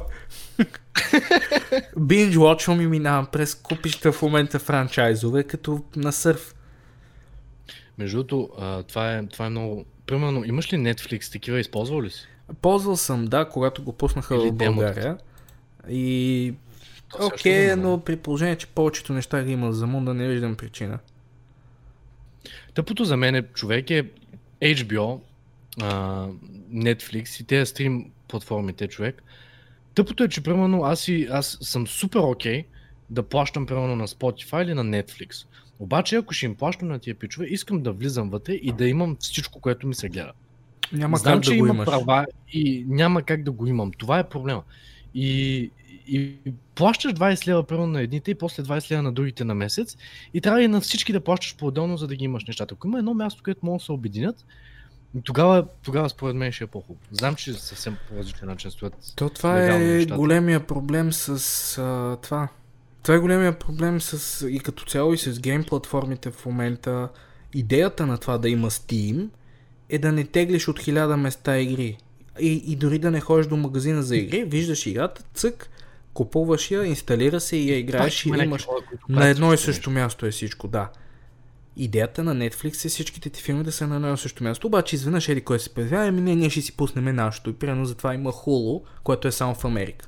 [1.97, 6.55] Binge watchвам и минавам през купища в момента франчайзове, като на сърф.
[7.97, 8.49] Между другото,
[8.87, 9.85] това, е, това е много...
[10.05, 12.27] Примерно, имаш ли Netflix такива, използвал ли си?
[12.61, 14.75] Ползвал съм, да, когато го пуснаха Или в демото.
[14.75, 15.17] България.
[15.89, 16.53] И...
[17.09, 17.75] То също Окей, има.
[17.75, 20.99] но при положение, че повечето неща ги има за мунда, не виждам причина.
[22.73, 24.03] Тъпото за мен е, човек е
[24.61, 25.19] HBO,
[25.81, 26.27] а,
[26.73, 29.23] Netflix и тези стрим платформите, човек.
[29.95, 32.65] Тъпото е, че примерно аз, и, аз съм супер окей
[33.09, 35.47] да плащам примерно на Spotify или на Netflix.
[35.79, 39.17] Обаче, ако ще им плащам на тия пичове, искам да влизам вътре и да имам
[39.19, 40.31] всичко, което ми се гледа.
[40.93, 41.85] Няма Знам, как че да го има имаш.
[41.85, 43.91] права и няма как да го имам.
[43.97, 44.63] Това е проблема.
[45.13, 45.71] И,
[46.07, 46.37] и
[46.75, 49.97] плащаш 20 лева примерно на едните и после 20 лева на другите на месец
[50.33, 52.73] и трябва и на всички да плащаш по-отделно, за да ги имаш нещата.
[52.73, 54.45] Ако има едно място, където могат да се обединят,
[55.23, 57.05] тогава, тогава според мен ще е по-хубаво.
[57.11, 58.93] Знам, че съвсем по различен начин стоят.
[59.15, 60.15] То това е нещата.
[60.15, 61.29] големия проблем с
[61.77, 62.47] а, това.
[63.03, 67.09] Това е големия проблем с и като цяло и с гейм платформите в момента.
[67.53, 69.29] Идеята на това да има Steam
[69.89, 71.97] е да не теглиш от хиляда места игри.
[72.39, 75.69] И, и дори да не ходиш до магазина за игри, виждаш играта, цък,
[76.13, 78.67] купуваш я, инсталира се и я играеш и Пак имаш
[79.09, 80.89] на едно и също място е всичко, да.
[81.77, 85.29] Идеята на Netflix е всичките ти филми да са на едно също място, обаче изведнъж
[85.29, 87.49] еди кой се появява, ами не, ние ще си пуснем нашото.
[87.49, 90.07] И примерно затова има Hulu, което е само в Америка.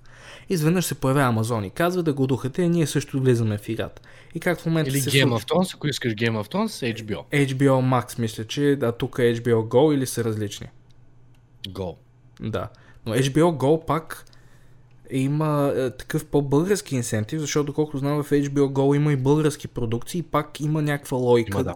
[0.50, 4.02] Изведнъж се появява Amazon и казва да го духате, и ние също влизаме в играта.
[4.36, 5.40] И как в момента Или се Game случва?
[5.40, 7.48] of Thrones, ако искаш Game of Thrones, HBO.
[7.48, 10.68] HBO Max мисля, че да, тук е HBO Go или са различни.
[11.70, 11.96] Go.
[12.42, 12.70] Да.
[13.06, 14.26] Но HBO Go пак
[15.20, 20.20] има е, такъв по-български инсентив, защото доколкото знам в HBO Go има и български продукции
[20.20, 21.76] и пак има някаква логика Има, да.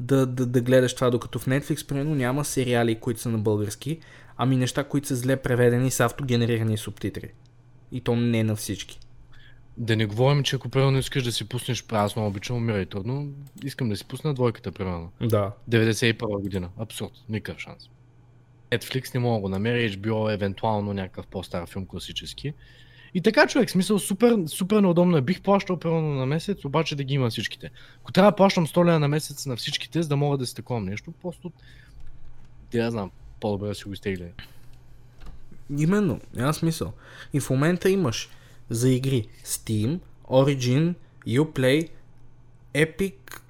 [0.00, 3.98] да, да, да гледаш това, докато в Netflix примерно няма сериали, които са на български,
[4.36, 7.28] ами неща, които са зле преведени с автогенерирани субтитри.
[7.92, 8.98] И то не на всички.
[9.76, 13.28] Да не говорим, че ако примерно искаш да си пуснеш, аз много обичам, умирай трудно,
[13.64, 15.10] искам да си пусна двойката, примерно.
[15.20, 15.52] Да.
[15.70, 16.68] 91 година.
[16.78, 17.12] Абсурд.
[17.28, 17.88] Никакъв шанс.
[18.70, 22.52] Netflix не мога да го намеря, HBO евентуално някакъв по-стар филм класически.
[23.14, 25.20] И така, човек, смисъл супер, супер неудобно е.
[25.20, 27.70] Бих плащал примерно на месец, обаче да ги има всичките.
[28.00, 30.54] Ако трябва да плащам 100 лева на месец на всичките, за да мога да си
[30.54, 31.52] такова нещо, просто...
[32.70, 33.10] Те я знам,
[33.40, 34.26] по-добре да си го изтегля.
[35.78, 36.92] Именно, няма смисъл.
[37.32, 38.28] И в момента имаш
[38.70, 40.94] за игри Steam, Origin,
[41.26, 41.88] Uplay,
[42.74, 43.40] Epic,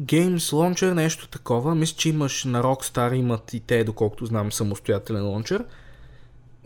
[0.00, 1.74] Games Launcher, нещо такова.
[1.74, 5.64] Мисля, че имаш на Rockstar, имат и те, доколкото знам, самостоятелен лончер.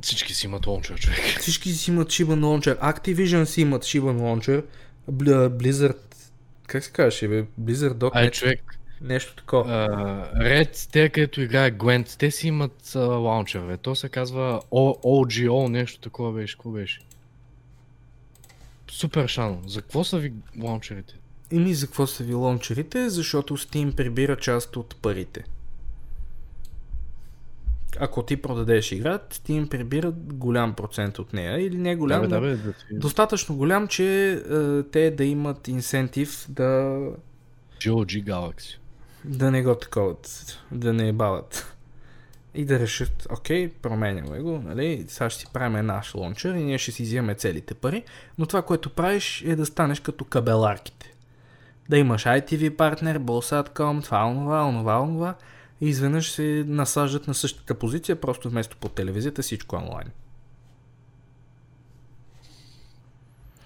[0.02, 1.40] Всички си имат лончер, човек.
[1.40, 2.78] Всички си имат Shiban Launcher.
[2.78, 4.64] Activision си имат Launcher.
[5.10, 5.96] Bl- Blizzard,
[6.66, 7.44] как се казваше, бе?
[7.60, 9.64] Blizzard.net, Ай, човек, нещо такова.
[9.64, 13.76] Uh, Red, те където играе Gwent, те си имат uh, лаунчер, бе.
[13.76, 16.56] То се казва O- OGO, нещо такова беше.
[16.56, 17.00] Какво беше?
[18.90, 19.62] Супер шано.
[19.66, 21.17] За какво са ви лаунчерите?
[21.50, 23.10] Ими за какво са ви лончерите?
[23.10, 25.44] Защото Steam прибира част от парите.
[28.00, 32.34] Ако ти продадеш игра, Steam прибира голям процент от нея или не голям, да, бе,
[32.34, 32.84] да, бе, да, ти...
[32.92, 36.98] достатъчно голям, че е, те да имат инсентив да,
[37.80, 38.78] GOG Galaxy.
[39.24, 41.74] да не го таковат, да не бават.
[42.54, 46.78] и да решат, окей, променяме го, нали, сега ще си правим наш лончер и ние
[46.78, 48.04] ще си взимаме целите пари,
[48.38, 51.14] но това, което правиш е да станеш като кабеларките.
[51.88, 55.34] Да имаш ITV партнер, Bolsat.com, това, онова, онова, онова
[55.80, 60.08] и изведнъж се насаждат на същата позиция, просто вместо по телевизията всичко онлайн.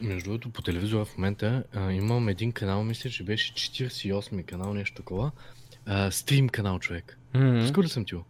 [0.01, 4.75] Между другото, по телевизора в момента а, имам един канал, мисля, че беше 48 канал,
[4.75, 5.31] нещо такова.
[5.87, 7.19] А, стрим канал, човек.
[7.35, 7.69] Mm-hmm.
[7.69, 8.25] Скоро съм ти го?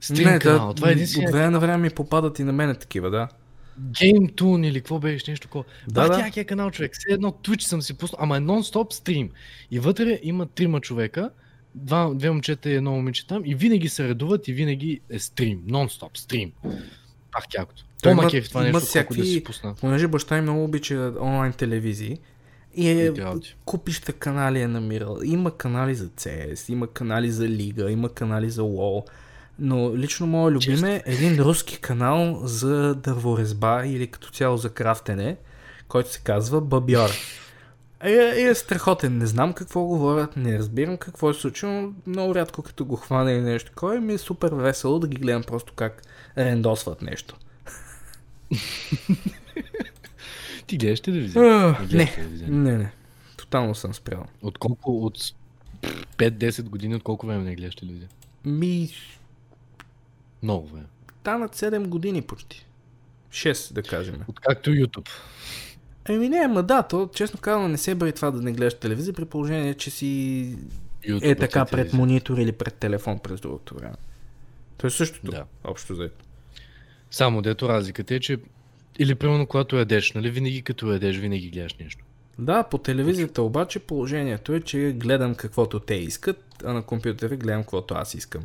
[0.00, 0.68] Стрим Не, канал.
[0.68, 3.28] да, Това е един от време на време ми попадат и на мене такива, да.
[3.80, 5.64] GameTune или какво беше, нещо такова.
[5.88, 6.44] Да, Да, да.
[6.44, 6.92] канал, човек.
[6.94, 9.30] Все едно Twitch съм си пуснал, ама е нон-стоп стрим.
[9.70, 11.30] И вътре има трима човека,
[11.74, 15.60] два, две момчета и едно момиче там, и винаги се редуват и винаги е стрим.
[15.66, 16.52] Нон-стоп стрим.
[17.32, 17.84] Пак якото.
[18.02, 19.74] Той има- макев това нещо, колко да всякакви- си пусна.
[19.80, 22.18] Понеже баща ми много обича онлайн телевизии
[22.76, 23.12] и е
[23.64, 25.18] купища канали е намирал.
[25.24, 29.02] Има канали за CS, има канали за Лига, има канали за WoW.
[29.58, 35.36] Но лично моят любим е един руски канал за дърворезба или като цяло за крафтене,
[35.88, 37.10] който се казва Бабьор.
[38.00, 42.34] Е, е, е страхотен, не знам какво говорят, не разбирам какво е случило, но много
[42.34, 45.72] рядко като го хвана или нещо такова, ми е супер весело да ги гледам просто
[45.76, 46.02] как
[46.38, 47.36] рендосват нещо.
[50.66, 51.42] Ти гледаш телевизия?
[51.42, 52.48] Ах, гледаш не, телевизия.
[52.50, 52.92] не, не.
[53.36, 54.24] Тотално съм спрял.
[54.42, 55.18] От колко, от
[56.16, 58.08] 5-10 години, от колко време не гледаш телевизия?
[58.44, 58.90] Ми,
[60.42, 60.86] Много време.
[61.20, 62.66] станат 7 години почти.
[63.30, 64.20] 6, да кажем.
[64.28, 65.08] Откакто YouTube.
[66.08, 69.14] Еми не, ма да, то честно казано не се бри това да не гледаш телевизия,
[69.14, 70.56] при положение, че си
[71.04, 71.98] YouTube е така пред телевизия.
[71.98, 73.94] монитор или пред телефон през другото време.
[74.78, 75.44] То е същото, Да.
[75.64, 76.24] общо взето.
[77.10, 78.38] Само дето разликата е, че
[78.98, 82.04] или примерно когато ядеш, нали, винаги като ядеш, винаги гледаш нещо.
[82.38, 87.62] Да, по телевизията обаче положението е, че гледам каквото те искат, а на компютъра гледам
[87.62, 88.42] каквото аз искам.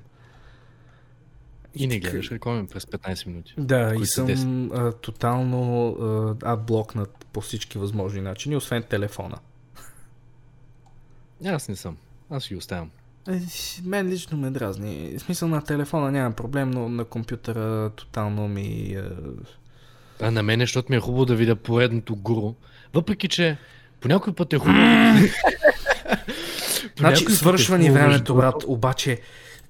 [1.76, 3.54] И не така- гледаш реклами през 15 минути.
[3.58, 4.72] Да, и съм 10.
[4.74, 9.38] а, тотално а, адблокнат по всички възможни начини, освен телефона.
[11.46, 11.98] Аз не съм.
[12.30, 12.90] Аз ги оставям.
[13.30, 13.40] Е,
[13.84, 15.14] мен лично ме дразни.
[15.18, 18.96] В смисъл на телефона нямам проблем, но на компютъра тотално ми...
[18.98, 19.04] Е...
[20.22, 22.54] А на мен, защото ми е хубаво да видя поредното гуру.
[22.94, 23.58] Въпреки, че
[24.00, 24.80] по някой път е хубаво.
[26.98, 29.22] Значи е свършва ни времето, брат, обаче,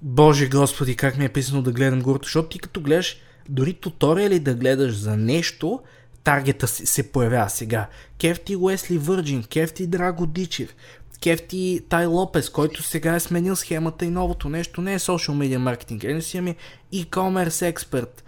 [0.03, 3.17] боже господи, как ми е писано да гледам гурото, защото ти като гледаш
[3.49, 5.79] дори туториали да гледаш за нещо,
[6.23, 7.89] таргета се, се появява сега.
[8.17, 10.75] Кефти Уесли Върджин, Кефти Драго Дичев,
[11.21, 15.57] Кефти Тай Лопес, който сега е сменил схемата и новото нещо не е social media
[15.57, 16.55] маркетинг, е си ами
[16.93, 18.23] e-commerce експерт.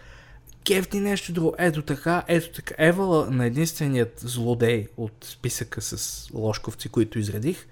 [0.65, 1.55] Кефти нещо друго.
[1.57, 2.75] Ето така, ето така.
[2.77, 7.67] Евала на единственият злодей от списъка с лошковци, които изредих,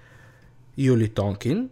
[0.78, 1.68] Юли Тонкин,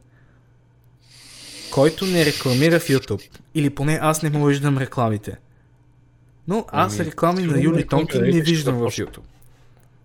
[1.73, 3.29] който не рекламира в YouTube.
[3.55, 5.37] Или поне аз не му виждам рекламите.
[6.49, 9.23] Но аз Ами, реклами на Юли Тонкин не виждам в YouTube.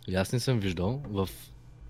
[0.08, 1.02] И Аз не съм виждал.
[1.10, 1.30] В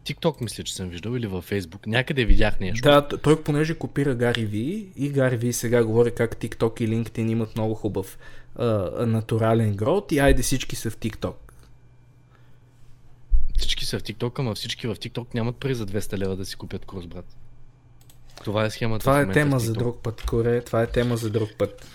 [0.05, 1.87] TikTok мисля, че съм виждал или във Facebook.
[1.87, 2.89] Някъде видях нещо.
[2.89, 7.31] Да, той понеже копира Гари Ви и Гари Ви сега говори как TikTok и LinkedIn
[7.31, 8.17] имат много хубав
[8.55, 8.65] а,
[9.05, 11.35] натурален грот и айде всички са в TikTok.
[13.57, 16.55] Всички са в TikTok, ама всички в TikTok нямат пари за 200 лева да си
[16.55, 17.35] купят курс, брат.
[18.43, 18.99] Това е схемата.
[18.99, 20.61] Това е тема за друг път, Коре.
[20.61, 21.85] Това е тема за друг път.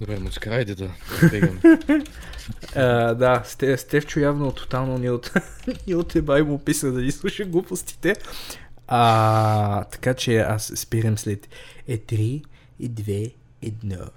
[0.00, 0.90] Добре, муцка, айде да
[1.30, 1.60] бегаме.
[3.14, 5.32] Да, Сте, Стевчо явно тотално ни от,
[5.86, 8.16] ни от еба и му писа да ни слуша глупостите.
[8.88, 11.48] А, така че аз спирам след
[11.88, 12.44] е 3,
[12.80, 14.08] е 2, 1.